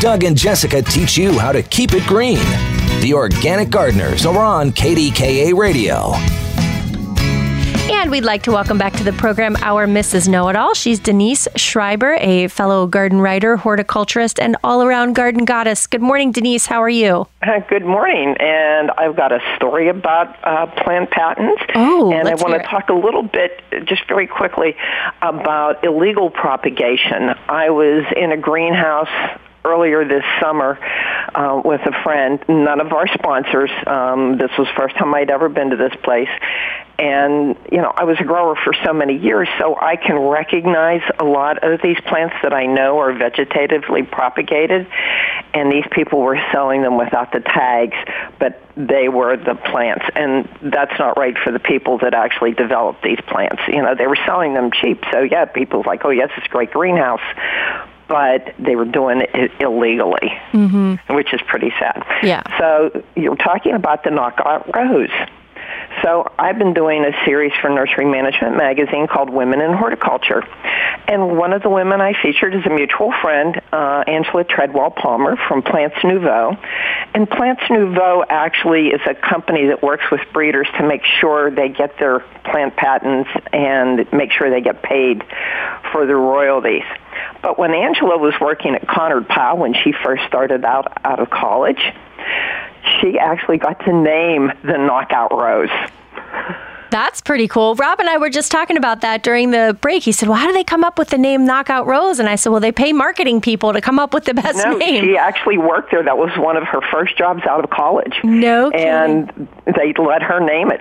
Doug 0.00 0.22
and 0.22 0.36
Jessica 0.36 0.80
teach 0.80 1.18
you 1.18 1.36
how 1.36 1.50
to 1.50 1.60
keep 1.60 1.92
it 1.92 2.06
green. 2.06 2.38
The 3.00 3.12
Organic 3.14 3.68
Gardeners 3.68 4.26
are 4.26 4.38
on 4.38 4.70
KDKA 4.70 5.54
Radio. 5.54 6.12
And 7.90 8.10
we'd 8.10 8.24
like 8.24 8.42
to 8.42 8.52
welcome 8.52 8.76
back 8.76 8.92
to 8.94 9.02
the 9.04 9.14
program 9.14 9.56
our 9.62 9.86
Mrs. 9.86 10.28
Know 10.28 10.48
It 10.48 10.56
All. 10.56 10.74
She's 10.74 11.00
Denise 11.00 11.48
Schreiber, 11.56 12.14
a 12.20 12.48
fellow 12.48 12.86
garden 12.86 13.18
writer, 13.18 13.56
horticulturist, 13.56 14.38
and 14.38 14.56
all 14.62 14.82
around 14.82 15.14
garden 15.14 15.46
goddess. 15.46 15.86
Good 15.86 16.02
morning, 16.02 16.30
Denise. 16.30 16.66
How 16.66 16.82
are 16.82 16.88
you? 16.90 17.26
Uh, 17.42 17.60
Good 17.68 17.86
morning, 17.86 18.36
and 18.38 18.90
I've 18.98 19.16
got 19.16 19.32
a 19.32 19.40
story 19.56 19.88
about 19.88 20.36
uh, 20.44 20.66
plant 20.82 21.10
patents. 21.10 21.62
Oh, 21.74 22.12
and 22.12 22.28
I 22.28 22.34
want 22.34 22.60
to 22.62 22.68
talk 22.68 22.90
a 22.90 22.94
little 22.94 23.22
bit, 23.22 23.62
just 23.86 24.06
very 24.06 24.26
quickly, 24.26 24.76
about 25.22 25.82
illegal 25.82 26.28
propagation. 26.30 27.30
I 27.48 27.70
was 27.70 28.04
in 28.16 28.32
a 28.32 28.36
greenhouse 28.36 29.08
earlier 29.68 30.06
this 30.06 30.24
summer 30.40 30.78
uh, 31.34 31.60
with 31.64 31.80
a 31.82 32.02
friend. 32.02 32.42
None 32.48 32.80
of 32.80 32.92
our 32.92 33.06
sponsors. 33.08 33.70
Um, 33.86 34.38
this 34.38 34.50
was 34.58 34.68
first 34.76 34.96
time 34.96 35.14
I'd 35.14 35.30
ever 35.30 35.48
been 35.48 35.70
to 35.70 35.76
this 35.76 35.94
place. 36.02 36.30
And, 36.98 37.56
you 37.70 37.78
know, 37.78 37.92
I 37.94 38.02
was 38.04 38.16
a 38.18 38.24
grower 38.24 38.56
for 38.56 38.74
so 38.84 38.92
many 38.92 39.16
years, 39.16 39.46
so 39.60 39.78
I 39.80 39.94
can 39.94 40.18
recognize 40.18 41.02
a 41.20 41.24
lot 41.24 41.62
of 41.62 41.80
these 41.80 41.98
plants 42.00 42.34
that 42.42 42.52
I 42.52 42.66
know 42.66 42.98
are 42.98 43.12
vegetatively 43.12 44.10
propagated. 44.10 44.88
And 45.54 45.70
these 45.70 45.84
people 45.92 46.20
were 46.20 46.40
selling 46.50 46.82
them 46.82 46.98
without 46.98 47.30
the 47.30 47.38
tags, 47.38 47.96
but 48.40 48.60
they 48.76 49.08
were 49.08 49.36
the 49.36 49.54
plants. 49.54 50.06
And 50.16 50.48
that's 50.60 50.98
not 50.98 51.16
right 51.16 51.36
for 51.38 51.52
the 51.52 51.60
people 51.60 51.98
that 51.98 52.14
actually 52.14 52.52
developed 52.52 53.02
these 53.04 53.20
plants. 53.28 53.62
You 53.68 53.82
know, 53.82 53.94
they 53.94 54.08
were 54.08 54.18
selling 54.26 54.54
them 54.54 54.72
cheap. 54.72 55.04
So, 55.12 55.20
yeah, 55.20 55.44
people 55.44 55.84
like, 55.86 56.04
oh, 56.04 56.10
yes, 56.10 56.30
it's 56.36 56.46
a 56.46 56.50
great 56.50 56.72
greenhouse 56.72 57.22
but 58.08 58.54
they 58.58 58.74
were 58.74 58.84
doing 58.84 59.22
it 59.34 59.52
illegally, 59.60 60.32
mm-hmm. 60.52 61.14
which 61.14 61.32
is 61.32 61.40
pretty 61.46 61.70
sad. 61.78 62.04
Yeah. 62.22 62.42
So 62.58 63.04
you're 63.14 63.36
talking 63.36 63.74
about 63.74 64.04
the 64.04 64.10
knockout 64.10 64.74
rose. 64.74 65.10
So 66.02 66.30
I've 66.38 66.58
been 66.58 66.74
doing 66.74 67.04
a 67.04 67.12
series 67.24 67.52
for 67.60 67.68
Nursery 67.68 68.04
Management 68.04 68.56
Magazine 68.56 69.06
called 69.06 69.30
Women 69.30 69.60
in 69.60 69.72
Horticulture. 69.72 70.42
And 71.08 71.36
one 71.36 71.52
of 71.52 71.62
the 71.62 71.70
women 71.70 72.00
I 72.00 72.12
featured 72.22 72.54
is 72.54 72.64
a 72.66 72.70
mutual 72.70 73.12
friend, 73.22 73.60
uh, 73.72 74.04
Angela 74.06 74.44
Treadwell 74.44 74.90
Palmer 74.90 75.36
from 75.48 75.62
Plants 75.62 75.96
Nouveau. 76.04 76.56
And 77.14 77.28
Plants 77.28 77.62
Nouveau 77.70 78.24
actually 78.28 78.88
is 78.88 79.00
a 79.08 79.14
company 79.14 79.66
that 79.68 79.82
works 79.82 80.04
with 80.10 80.20
breeders 80.32 80.68
to 80.78 80.86
make 80.86 81.02
sure 81.20 81.50
they 81.50 81.68
get 81.68 81.98
their 81.98 82.20
plant 82.44 82.76
patents 82.76 83.30
and 83.52 84.10
make 84.12 84.32
sure 84.32 84.50
they 84.50 84.60
get 84.60 84.82
paid 84.82 85.24
for 85.92 86.06
their 86.06 86.18
royalties. 86.18 86.84
But 87.42 87.58
when 87.58 87.72
Angela 87.72 88.18
was 88.18 88.34
working 88.40 88.74
at 88.74 88.82
Conard 88.86 89.28
Pyle 89.28 89.56
when 89.56 89.74
she 89.74 89.92
first 90.04 90.24
started 90.26 90.64
out 90.64 90.92
out 91.04 91.20
of 91.20 91.30
college, 91.30 91.80
she 93.00 93.18
actually 93.18 93.58
got 93.58 93.84
to 93.84 93.92
name 93.92 94.52
the 94.64 94.76
knockout 94.78 95.32
rose. 95.32 95.70
That's 96.90 97.20
pretty 97.20 97.48
cool. 97.48 97.74
Rob 97.74 98.00
and 98.00 98.08
I 98.08 98.16
were 98.16 98.30
just 98.30 98.50
talking 98.50 98.78
about 98.78 99.02
that 99.02 99.22
during 99.22 99.50
the 99.50 99.76
break. 99.82 100.02
He 100.02 100.10
said, 100.12 100.26
Well, 100.28 100.38
how 100.38 100.46
do 100.46 100.54
they 100.54 100.64
come 100.64 100.84
up 100.84 100.98
with 100.98 101.10
the 101.10 101.18
name 101.18 101.44
Knockout 101.44 101.86
Rose? 101.86 102.18
And 102.18 102.30
I 102.30 102.36
said, 102.36 102.48
Well, 102.50 102.60
they 102.62 102.72
pay 102.72 102.94
marketing 102.94 103.42
people 103.42 103.74
to 103.74 103.80
come 103.82 103.98
up 103.98 104.14
with 104.14 104.24
the 104.24 104.32
best 104.32 104.56
No, 104.64 104.72
name. 104.74 105.04
she 105.04 105.14
actually 105.16 105.58
worked 105.58 105.90
there. 105.90 106.02
That 106.02 106.16
was 106.16 106.30
one 106.38 106.56
of 106.56 106.64
her 106.64 106.80
first 106.90 107.16
jobs 107.18 107.42
out 107.44 107.62
of 107.62 107.68
college. 107.68 108.14
No 108.24 108.70
kidding. 108.70 108.86
And 108.88 109.48
they 109.66 109.92
let 110.02 110.22
her 110.22 110.40
name 110.40 110.70
it. 110.72 110.80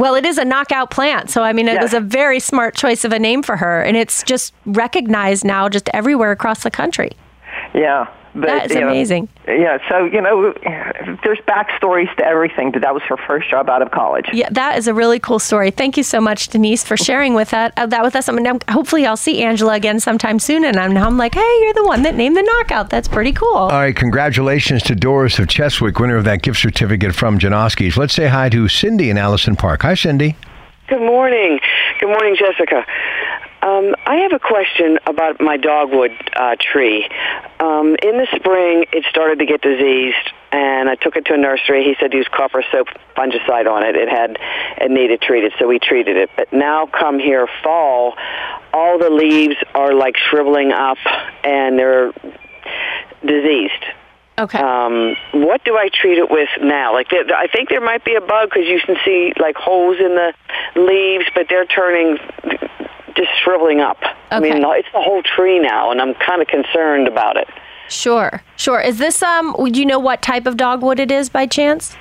Well, 0.00 0.14
it 0.14 0.24
is 0.24 0.38
a 0.38 0.44
knockout 0.44 0.90
plant. 0.90 1.28
So, 1.30 1.42
I 1.42 1.52
mean, 1.52 1.68
it 1.68 1.74
Yes. 1.74 1.82
was 1.82 1.94
a 1.94 2.00
very 2.00 2.40
smart 2.40 2.74
choice 2.74 3.04
of 3.04 3.12
a 3.12 3.18
name 3.18 3.42
for 3.42 3.56
her. 3.58 3.82
And 3.82 3.96
it's 3.96 4.22
just 4.22 4.54
recognized 4.64 5.44
now 5.44 5.68
just 5.68 5.90
everywhere 5.92 6.30
across 6.32 6.62
the 6.62 6.70
country. 6.70 7.10
Yeah. 7.74 8.06
But, 8.32 8.46
That 8.46 8.66
is 8.66 8.74
you 8.76 8.80
know, 8.82 8.86
amazing. 8.90 9.28
yeah, 9.48 9.78
so, 9.88 10.04
you 10.04 10.20
know, 10.20 10.54
there's 11.24 11.40
backstories 11.48 12.14
to 12.18 12.24
everything, 12.24 12.70
but 12.70 12.80
that 12.82 12.94
was 12.94 13.02
her 13.08 13.16
first 13.16 13.50
job 13.50 13.68
out 13.68 13.82
of 13.82 13.90
college. 13.90 14.26
Yeah, 14.32 14.48
that 14.52 14.78
is 14.78 14.86
a 14.86 14.94
really 14.94 15.18
cool 15.18 15.40
story. 15.40 15.72
Thank 15.72 15.96
you 15.96 16.04
so 16.04 16.20
much, 16.20 16.46
Denise, 16.46 16.84
for 16.84 16.96
sharing 16.96 17.34
with 17.34 17.50
that, 17.50 17.72
uh, 17.76 17.86
that 17.86 18.04
with 18.04 18.14
us. 18.14 18.28
I 18.28 18.32
mean, 18.32 18.46
I'm- 18.46 18.60
hopefully, 18.70 19.04
I'll 19.04 19.16
see 19.16 19.42
Angela 19.42 19.72
again 19.74 19.98
sometime 19.98 20.38
soon. 20.38 20.64
And 20.64 20.76
I'm, 20.76 20.92
now 20.92 21.06
I'm 21.08 21.16
like, 21.16 21.34
hey, 21.34 21.58
you're 21.62 21.72
the 21.74 21.82
one 21.82 22.04
that 22.04 22.14
named 22.14 22.36
the 22.36 22.42
knockout. 22.42 22.88
That's 22.88 23.08
pretty 23.08 23.32
cool. 23.32 23.52
All 23.56 23.70
right, 23.70 23.96
congratulations 23.96 24.84
to 24.84 24.94
Doris 24.94 25.40
of 25.40 25.48
Cheswick, 25.48 25.98
winner 25.98 26.16
of 26.16 26.22
that 26.22 26.42
gift 26.42 26.60
certificate 26.60 27.16
from 27.16 27.36
Janoski's. 27.40 27.96
Let's 27.96 28.14
say 28.14 28.28
hi 28.28 28.48
to 28.50 28.68
Cindy 28.68 29.10
in 29.10 29.18
Allison 29.18 29.56
Park. 29.56 29.82
Hi, 29.82 29.94
Cindy. 29.94 30.36
Good 30.86 31.00
morning. 31.02 31.58
Good 31.98 32.08
morning, 32.08 32.36
Jessica. 32.36 32.84
Um, 33.62 33.94
I 34.06 34.16
have 34.22 34.32
a 34.32 34.38
question 34.38 34.98
about 35.06 35.40
my 35.40 35.58
dogwood 35.58 36.12
uh, 36.34 36.56
tree. 36.58 37.06
Um, 37.58 37.94
in 38.02 38.16
the 38.16 38.26
spring, 38.34 38.86
it 38.90 39.04
started 39.10 39.40
to 39.40 39.46
get 39.46 39.60
diseased, 39.60 40.32
and 40.50 40.88
I 40.88 40.94
took 40.94 41.16
it 41.16 41.26
to 41.26 41.34
a 41.34 41.36
nursery. 41.36 41.84
He 41.84 41.94
said 42.00 42.10
to 42.12 42.16
use 42.16 42.28
copper 42.32 42.64
soap 42.72 42.88
fungicide 43.14 43.70
on 43.70 43.84
it. 43.84 43.96
It 43.96 44.08
had 44.08 44.38
it 44.78 44.90
needed 44.90 45.20
treated, 45.20 45.52
so 45.58 45.68
we 45.68 45.78
treated 45.78 46.16
it. 46.16 46.30
But 46.36 46.54
now, 46.54 46.86
come 46.86 47.18
here 47.18 47.46
fall, 47.62 48.14
all 48.72 48.98
the 48.98 49.10
leaves 49.10 49.56
are 49.74 49.92
like 49.92 50.16
shriveling 50.16 50.72
up, 50.72 50.98
and 51.44 51.78
they're 51.78 52.12
diseased. 53.20 53.84
Okay. 54.38 54.58
Um, 54.58 55.16
what 55.32 55.62
do 55.64 55.76
I 55.76 55.90
treat 55.92 56.16
it 56.16 56.30
with 56.30 56.48
now? 56.62 56.94
Like, 56.94 57.10
there, 57.10 57.26
I 57.36 57.46
think 57.46 57.68
there 57.68 57.82
might 57.82 58.06
be 58.06 58.14
a 58.14 58.22
bug 58.22 58.48
because 58.48 58.66
you 58.66 58.80
can 58.80 58.96
see 59.04 59.34
like 59.38 59.56
holes 59.56 59.98
in 60.00 60.14
the 60.14 60.32
leaves, 60.76 61.26
but 61.34 61.44
they're 61.50 61.66
turning 61.66 62.16
just 63.20 63.30
shriveling 63.44 63.80
up. 63.80 63.98
I 64.30 64.40
mean, 64.40 64.62
it's 64.64 64.88
the 64.92 65.00
whole 65.00 65.22
tree 65.22 65.58
now, 65.58 65.90
and 65.90 66.00
I'm 66.00 66.14
kind 66.14 66.40
of 66.42 66.48
concerned 66.48 67.06
about 67.08 67.36
it. 67.36 67.48
Sure, 67.88 68.42
sure. 68.56 68.80
Is 68.80 68.98
this 68.98 69.22
um? 69.22 69.54
Do 69.72 69.78
you 69.80 69.86
know 69.86 69.98
what 69.98 70.22
type 70.22 70.46
of 70.46 70.56
dogwood 70.56 71.00
it 71.00 71.10
is 71.10 71.28
by 71.28 71.46
chance? 71.46 71.96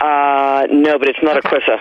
Uh, 0.00 0.66
no, 0.70 0.98
but 0.98 1.08
it's 1.08 1.22
not 1.22 1.36
Okay. 1.38 1.56
a 1.56 1.60
Kousa. 1.60 1.80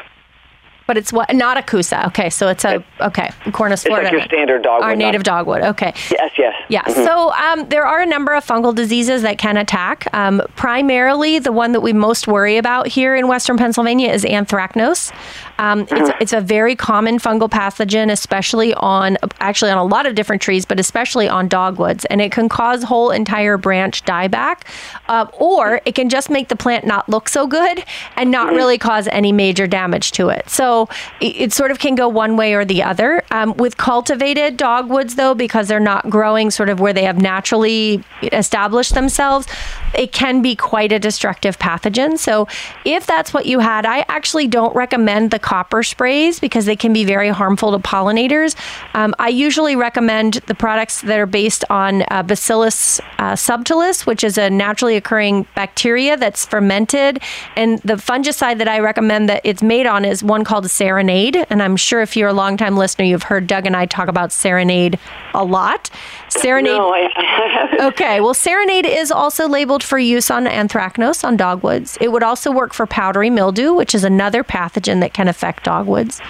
But 0.85 0.97
it's 0.97 1.13
what 1.13 1.33
not 1.33 1.57
a 1.57 1.61
Kousa. 1.61 2.07
Okay, 2.07 2.29
so 2.29 2.49
it's 2.49 2.65
a 2.65 2.83
okay 2.99 3.29
Cornus 3.53 3.79
It's 3.85 3.87
Florida. 3.87 4.09
like 4.09 4.11
your 4.11 4.21
standard 4.23 4.63
dogwood. 4.63 4.83
Our 4.83 4.95
not- 4.95 4.97
native 5.05 5.23
dogwood. 5.23 5.61
Okay. 5.63 5.93
Yes, 6.11 6.31
yes. 6.37 6.53
Yeah. 6.67 6.81
Mhm. 6.83 7.05
So 7.05 7.31
um, 7.31 7.69
there 7.69 7.85
are 7.87 8.01
a 8.01 8.05
number 8.05 8.33
of 8.33 8.45
fungal 8.45 8.75
diseases 8.75 9.21
that 9.21 9.37
can 9.37 9.55
attack. 9.55 10.05
Um, 10.13 10.41
primarily, 10.57 11.39
the 11.39 11.53
one 11.53 11.71
that 11.71 11.79
we 11.79 11.93
most 11.93 12.27
worry 12.27 12.57
about 12.57 12.87
here 12.87 13.15
in 13.15 13.29
Western 13.29 13.55
Pennsylvania 13.55 14.11
is 14.11 14.25
anthracnose. 14.25 15.13
Um, 15.59 15.81
it's, 15.81 15.91
Uh-huh. 15.91 16.13
it's 16.19 16.33
a 16.33 16.41
very 16.41 16.75
common 16.75 17.19
fungal 17.19 17.49
pathogen, 17.49 18.11
especially 18.11 18.73
on 18.75 19.17
actually 19.39 19.71
on 19.71 19.77
a 19.77 19.83
lot 19.83 20.05
of 20.05 20.15
different 20.15 20.41
trees, 20.41 20.65
but 20.65 20.79
especially 20.79 21.27
on 21.27 21.47
dogwoods, 21.47 22.05
and 22.05 22.21
it 22.21 22.31
can 22.31 22.49
cause 22.49 22.83
whole 22.83 23.11
entire 23.11 23.57
branch 23.57 24.03
dieback, 24.05 24.61
uh, 25.07 25.25
or 25.33 25.81
it 25.85 25.95
can 25.95 26.09
just 26.09 26.29
make 26.29 26.47
the 26.49 26.55
plant 26.55 26.85
not 26.85 27.07
look 27.09 27.29
so 27.29 27.47
good 27.47 27.83
and 28.15 28.29
not 28.31 28.43
Mm-hmm. 28.47 28.55
really 28.57 28.77
cause 28.77 29.07
any 29.07 29.31
major 29.31 29.67
damage 29.67 30.11
to 30.11 30.29
it. 30.29 30.49
So 30.49 30.89
it, 31.21 31.35
it 31.37 31.53
sort 31.53 31.71
of 31.71 31.79
can 31.79 31.95
go 31.95 32.07
one 32.09 32.35
way 32.35 32.53
or 32.53 32.65
the 32.65 32.83
other. 32.83 33.23
Um, 33.31 33.55
with 33.57 33.77
cultivated 33.77 34.57
dogwoods, 34.57 35.15
though, 35.15 35.33
because 35.33 35.67
they're 35.69 35.79
not 35.79 36.09
growing 36.09 36.51
sort 36.51 36.69
of 36.69 36.79
where 36.79 36.93
they 36.93 37.03
have 37.03 37.19
naturally 37.21 38.03
established 38.33 38.93
themselves, 38.93 39.47
it 39.95 40.11
can 40.11 40.41
be 40.41 40.55
quite 40.55 40.91
a 40.91 40.99
destructive 40.99 41.57
pathogen. 41.57 42.17
So 42.17 42.47
if 42.85 43.05
that's 43.05 43.33
what 43.33 43.45
you 43.45 43.59
had, 43.59 43.85
I 43.85 44.05
actually 44.09 44.47
don't 44.47 44.75
recommend 44.75 45.31
the 45.31 45.39
copper 45.43 45.83
sprays 45.83 46.39
because 46.39 46.65
they 46.65 46.75
can 46.75 46.91
be 46.93 47.05
very 47.05 47.29
harmful 47.29 47.71
to 47.73 47.77
pollinators. 47.77 48.55
Um, 48.95 49.13
I 49.19 49.27
usually 49.27 49.75
recommend 49.75 50.35
the 50.47 50.55
products 50.55 51.01
that 51.01 51.19
are 51.19 51.27
based 51.27 51.63
on 51.69 52.03
uh, 52.09 52.23
Bacillus 52.23 52.99
uh, 53.19 53.33
subtilis, 53.33 54.07
which 54.07 54.23
is 54.23 54.37
a 54.39 54.49
naturally 54.49 54.95
occurring 54.95 55.45
bacteria 55.53 56.17
that's 56.17 56.45
fermented. 56.45 57.21
And 57.55 57.79
the 57.79 57.95
fungicide 57.95 58.57
that 58.57 58.67
I 58.67 58.79
recommend 58.79 59.29
that 59.29 59.41
it's 59.43 59.61
made 59.61 59.85
on 59.85 60.05
is 60.05 60.23
one 60.23 60.43
called 60.43 60.69
Serenade. 60.69 61.45
And 61.49 61.61
I'm 61.61 61.75
sure 61.75 62.01
if 62.01 62.15
you're 62.15 62.29
a 62.29 62.33
longtime 62.33 62.77
listener, 62.77 63.05
you've 63.05 63.23
heard 63.23 63.45
Doug 63.45 63.65
and 63.65 63.75
I 63.75 63.85
talk 63.85 64.07
about 64.07 64.31
Serenade 64.31 64.97
a 65.33 65.43
lot. 65.43 65.89
Serenade. 66.29 66.77
No, 66.77 66.93
I, 66.93 67.09
haven't. 67.15 67.81
Okay, 67.93 68.21
well, 68.21 68.33
Serenade 68.33 68.85
is 68.85 69.11
also 69.11 69.47
labeled 69.47 69.83
for 69.83 69.99
use 69.99 70.31
on 70.31 70.45
anthracnose 70.45 71.23
on 71.23 71.35
dogwoods. 71.35 71.97
It 71.99 72.11
would 72.11 72.23
also 72.23 72.51
work 72.51 72.73
for 72.73 72.87
powdery 72.87 73.29
mildew, 73.29 73.73
which 73.73 73.93
is 73.93 74.03
another 74.03 74.43
pathogen 74.43 74.99
that 75.01 75.13
can 75.13 75.27
affect 75.33 75.63
dogwoods. 75.63 76.21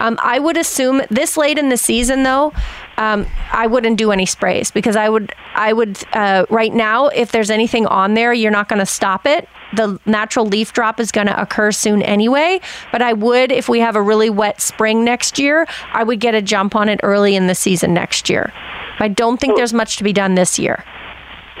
Um, 0.00 0.18
I 0.22 0.38
would 0.38 0.56
assume 0.56 1.02
this 1.10 1.36
late 1.36 1.58
in 1.58 1.68
the 1.68 1.76
season, 1.76 2.22
though, 2.22 2.52
um, 2.96 3.26
I 3.52 3.66
wouldn't 3.66 3.96
do 3.98 4.12
any 4.12 4.26
sprays 4.26 4.70
because 4.70 4.96
I 4.96 5.08
would, 5.08 5.32
I 5.54 5.72
would, 5.72 6.02
uh, 6.12 6.46
right 6.50 6.72
now, 6.72 7.08
if 7.08 7.32
there's 7.32 7.50
anything 7.50 7.86
on 7.86 8.14
there, 8.14 8.32
you're 8.32 8.50
not 8.50 8.68
going 8.68 8.80
to 8.80 8.86
stop 8.86 9.26
it. 9.26 9.48
The 9.74 9.98
natural 10.06 10.46
leaf 10.46 10.72
drop 10.72 11.00
is 11.00 11.10
going 11.12 11.26
to 11.26 11.40
occur 11.40 11.72
soon 11.72 12.02
anyway. 12.02 12.60
But 12.92 13.02
I 13.02 13.12
would, 13.12 13.50
if 13.50 13.68
we 13.68 13.80
have 13.80 13.96
a 13.96 14.02
really 14.02 14.30
wet 14.30 14.60
spring 14.60 15.04
next 15.04 15.38
year, 15.38 15.66
I 15.92 16.04
would 16.04 16.20
get 16.20 16.34
a 16.34 16.42
jump 16.42 16.74
on 16.76 16.88
it 16.88 17.00
early 17.02 17.34
in 17.36 17.46
the 17.46 17.54
season 17.54 17.94
next 17.94 18.28
year. 18.28 18.52
I 18.98 19.08
don't 19.08 19.40
think 19.40 19.56
there's 19.56 19.74
much 19.74 19.96
to 19.98 20.04
be 20.04 20.12
done 20.12 20.34
this 20.34 20.58
year. 20.58 20.84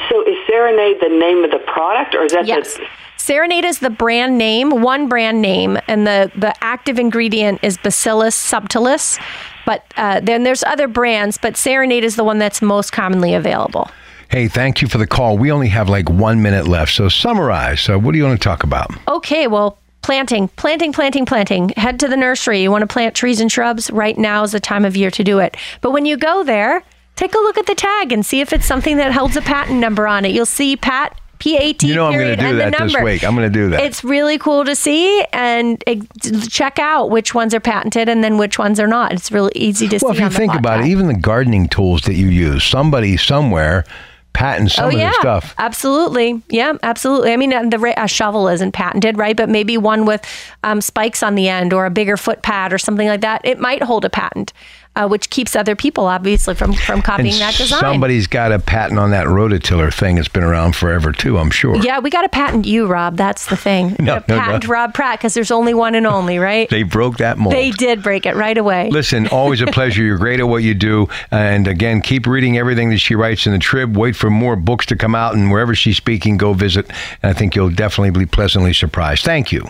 So 0.08 0.22
is 0.22 0.36
Serenade 0.46 0.98
the 1.00 1.08
name 1.08 1.44
of 1.44 1.50
the 1.50 1.58
product, 1.66 2.14
or 2.14 2.24
is 2.24 2.32
that 2.32 2.46
Yes. 2.46 2.74
the? 2.76 2.86
Serenade 3.24 3.64
is 3.64 3.78
the 3.78 3.88
brand 3.88 4.36
name, 4.36 4.82
one 4.82 5.08
brand 5.08 5.40
name, 5.40 5.78
and 5.88 6.06
the, 6.06 6.30
the 6.36 6.54
active 6.62 6.98
ingredient 6.98 7.58
is 7.62 7.78
Bacillus 7.78 8.36
subtilis. 8.36 9.18
But 9.64 9.82
uh, 9.96 10.20
then 10.20 10.42
there's 10.42 10.62
other 10.62 10.88
brands, 10.88 11.38
but 11.38 11.56
Serenade 11.56 12.04
is 12.04 12.16
the 12.16 12.24
one 12.24 12.38
that's 12.38 12.60
most 12.60 12.92
commonly 12.92 13.32
available. 13.32 13.90
Hey, 14.28 14.46
thank 14.46 14.82
you 14.82 14.88
for 14.88 14.98
the 14.98 15.06
call. 15.06 15.38
We 15.38 15.50
only 15.50 15.68
have 15.68 15.88
like 15.88 16.10
one 16.10 16.42
minute 16.42 16.68
left. 16.68 16.92
So 16.92 17.08
summarize. 17.08 17.80
So 17.80 17.98
what 17.98 18.12
do 18.12 18.18
you 18.18 18.24
want 18.24 18.38
to 18.38 18.44
talk 18.44 18.62
about? 18.62 18.90
Okay, 19.08 19.46
well, 19.46 19.78
planting, 20.02 20.48
planting, 20.48 20.92
planting, 20.92 21.24
planting. 21.24 21.70
Head 21.78 21.98
to 22.00 22.08
the 22.08 22.18
nursery. 22.18 22.60
You 22.60 22.70
want 22.70 22.82
to 22.82 22.86
plant 22.86 23.14
trees 23.14 23.40
and 23.40 23.50
shrubs? 23.50 23.90
Right 23.90 24.18
now 24.18 24.42
is 24.42 24.52
the 24.52 24.60
time 24.60 24.84
of 24.84 24.98
year 24.98 25.10
to 25.12 25.24
do 25.24 25.38
it. 25.38 25.56
But 25.80 25.92
when 25.92 26.04
you 26.04 26.18
go 26.18 26.44
there, 26.44 26.82
take 27.16 27.34
a 27.34 27.38
look 27.38 27.56
at 27.56 27.64
the 27.64 27.74
tag 27.74 28.12
and 28.12 28.26
see 28.26 28.42
if 28.42 28.52
it's 28.52 28.66
something 28.66 28.98
that 28.98 29.12
holds 29.12 29.34
a 29.34 29.40
patent 29.40 29.80
number 29.80 30.06
on 30.06 30.26
it. 30.26 30.32
You'll 30.32 30.44
see 30.44 30.76
Pat. 30.76 31.18
PAT 31.38 31.82
You 31.82 31.94
know 31.94 32.06
I'm 32.06 32.12
gonna 32.18 32.36
do 32.36 32.56
that 32.56 32.76
this 32.78 32.94
week. 33.02 33.24
I'm 33.24 33.34
gonna 33.34 33.50
do 33.50 33.70
that. 33.70 33.80
It's 33.82 34.04
really 34.04 34.38
cool 34.38 34.64
to 34.64 34.74
see 34.74 35.24
and 35.32 35.82
check 36.48 36.78
out 36.78 37.10
which 37.10 37.34
ones 37.34 37.54
are 37.54 37.60
patented 37.60 38.08
and 38.08 38.22
then 38.24 38.38
which 38.38 38.58
ones 38.58 38.78
are 38.80 38.86
not. 38.86 39.12
It's 39.12 39.30
really 39.32 39.52
easy 39.54 39.88
to 39.88 39.98
Well, 40.02 40.14
see. 40.14 40.22
if 40.22 40.32
you 40.32 40.36
think 40.36 40.54
about 40.54 40.80
it, 40.80 40.86
even 40.86 41.06
the 41.08 41.14
gardening 41.14 41.68
tools 41.68 42.02
that 42.02 42.14
you 42.14 42.28
use, 42.28 42.64
somebody 42.64 43.16
somewhere 43.16 43.84
patents 44.34 44.74
some 44.74 44.86
oh 44.86 44.88
of 44.88 44.94
yeah, 44.94 45.10
the 45.10 45.20
stuff. 45.20 45.54
absolutely. 45.58 46.42
Yeah, 46.48 46.74
absolutely. 46.82 47.32
I 47.32 47.36
mean, 47.36 47.52
uh, 47.54 47.62
the 47.68 47.94
a 47.96 48.08
shovel 48.08 48.48
isn't 48.48 48.72
patented, 48.72 49.16
right? 49.16 49.36
But 49.36 49.48
maybe 49.48 49.78
one 49.78 50.06
with 50.06 50.26
um, 50.64 50.80
spikes 50.80 51.22
on 51.22 51.36
the 51.36 51.48
end 51.48 51.72
or 51.72 51.86
a 51.86 51.90
bigger 51.90 52.16
foot 52.16 52.42
pad 52.42 52.72
or 52.72 52.78
something 52.78 53.06
like 53.06 53.20
that, 53.20 53.40
it 53.44 53.60
might 53.60 53.82
hold 53.82 54.04
a 54.04 54.10
patent, 54.10 54.52
uh, 54.96 55.06
which 55.08 55.30
keeps 55.30 55.56
other 55.56 55.74
people 55.76 56.06
obviously 56.06 56.54
from 56.54 56.72
from 56.72 57.02
copying 57.02 57.32
And 57.32 57.40
that 57.40 57.54
design. 57.56 57.80
somebody's 57.80 58.26
got 58.26 58.52
a 58.52 58.58
patent 58.58 58.98
on 58.98 59.10
that 59.10 59.26
rototiller 59.26 59.92
thing. 59.92 60.18
It's 60.18 60.28
been 60.28 60.42
around 60.44 60.76
forever 60.76 61.12
too, 61.12 61.38
I'm 61.38 61.50
sure. 61.50 61.76
yeah, 61.76 61.98
we 61.98 62.10
got 62.10 62.22
to 62.22 62.28
patent 62.28 62.66
you, 62.66 62.86
Rob. 62.86 63.16
That's 63.16 63.46
the 63.46 63.56
thing. 63.56 63.96
No, 64.04 64.16
no, 64.28 64.36
no. 64.36 64.38
patent 64.38 64.68
Rob 64.68 64.92
Pratte 64.94 65.18
because 65.18 65.34
there's 65.34 65.50
only 65.50 65.72
one 65.74 65.94
and 65.94 66.06
only, 66.06 66.38
right? 66.38 66.68
They 66.74 66.82
broke 66.82 67.16
that 67.18 67.38
mold. 67.38 67.54
They 67.54 67.70
did 67.70 68.02
break 68.02 68.26
it 68.26 68.34
right 68.36 68.56
away. 68.58 68.90
Listen, 68.90 69.26
always 69.28 69.60
a 69.60 69.66
pleasure. 69.66 70.02
You're 70.02 70.18
great 70.18 70.40
at 70.40 70.48
what 70.48 70.62
you 70.62 70.74
do. 70.74 71.08
And 71.30 71.66
again, 71.66 72.00
keep 72.02 72.26
reading 72.26 72.58
everything 72.58 72.90
that 72.90 72.98
she 72.98 73.14
writes 73.14 73.46
in 73.46 73.52
the 73.52 73.58
Trib. 73.58 73.96
Wait 73.96 74.14
for 74.16 74.28
more 74.30 74.56
books 74.56 74.86
to 74.86 74.96
come 74.96 75.14
out. 75.14 75.34
And 75.34 75.50
wherever 75.50 75.74
she's 75.74 75.96
speaking, 75.96 76.36
go 76.36 76.52
visit. 76.52 76.86
And 77.22 77.30
I 77.30 77.32
think 77.32 77.54
you'll 77.56 77.70
definitely 77.70 78.10
be 78.18 78.26
pleasantly 78.26 78.72
surprised. 78.74 79.24
Thank 79.24 79.52
you. 79.52 79.64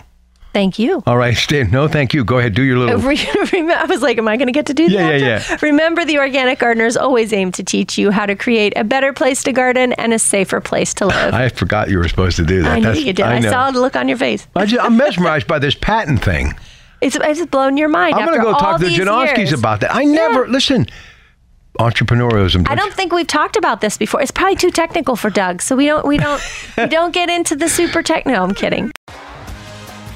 Thank 0.55 0.79
you. 0.79 1.03
All 1.05 1.17
right, 1.17 1.35
Steve. 1.45 1.69
No, 1.69 1.89
thank 1.89 2.13
you. 2.13 2.23
Go 2.23 2.37
ahead. 2.37 2.53
Do 2.53 2.63
your 2.63 2.77
little. 2.77 2.95
I 3.05 3.85
was 3.89 4.01
like, 4.01 4.17
am 4.17 4.29
I 4.29 4.37
going 4.37 4.47
to 4.47 4.53
get 4.53 4.67
to 4.67 4.73
do 4.73 4.83
Yeah, 4.83 5.11
that? 5.11 5.19
yeah, 5.19 5.43
yeah. 5.49 5.57
Remember, 5.61 6.05
the 6.05 6.17
organic 6.17 6.59
gardeners 6.59 6.95
always 6.95 7.33
aim 7.33 7.51
to 7.51 7.63
teach 7.63 7.97
you 7.97 8.09
how 8.09 8.25
to 8.25 8.37
create 8.37 8.71
a 8.77 8.85
better 8.85 9.11
place 9.11 9.43
to 9.43 9.51
garden 9.51 9.91
and 9.93 10.13
a 10.13 10.17
safer 10.17 10.61
place 10.61 10.93
to 10.93 11.07
live. 11.07 11.33
I 11.33 11.49
forgot 11.49 11.89
you 11.89 11.97
were 11.97 12.07
supposed 12.07 12.37
to 12.37 12.45
do 12.45 12.63
that. 12.63 12.71
I 12.71 12.79
knew 12.79 13.01
you 13.01 13.11
did. 13.11 13.25
I, 13.25 13.39
know. 13.39 13.49
saw 13.49 13.69
the 13.69 13.81
look 13.81 13.97
on 13.97 14.07
your 14.07 14.17
face. 14.17 14.47
I 14.55 14.65
just, 14.65 14.81
I'm 14.81 14.95
mesmerized 14.95 15.45
by 15.45 15.59
this 15.59 15.75
patent 15.75 16.23
thing. 16.23 16.53
It's, 17.01 17.17
it's 17.19 17.45
blown 17.47 17.77
your 17.77 17.89
mind. 17.89 18.15
I'm 18.15 18.25
going 18.25 18.39
to 18.39 18.43
go 18.43 18.53
talk 18.53 18.79
to 18.79 18.85
the 18.85 18.89
Janoskis 18.89 19.55
about 19.55 19.81
that. 19.81 19.93
I 19.93 20.05
never, 20.05 20.47
listen, 20.47 20.87
entrepreneurialism. 21.77 22.67
I 22.67 22.73
don't 22.73 22.93
think 22.93 23.13
we've 23.13 23.27
talked 23.27 23.57
about 23.57 23.81
this 23.81 23.97
before. 23.97 24.21
It's 24.21 24.31
probably 24.31 24.55
too 24.55 24.71
technical 24.71 25.15
for 25.15 25.29
Doug, 25.29 25.61
so 25.61 25.75
we 25.75 25.85
don't 25.85 26.07
we 26.07 26.17
don't 26.17 26.41
we 26.77 26.87
don't 26.87 27.13
get 27.13 27.29
into 27.29 27.55
the 27.55 27.67
super 27.69 28.01
techno. 28.01 28.41
I'm 28.41 28.55
kidding. 28.55 28.91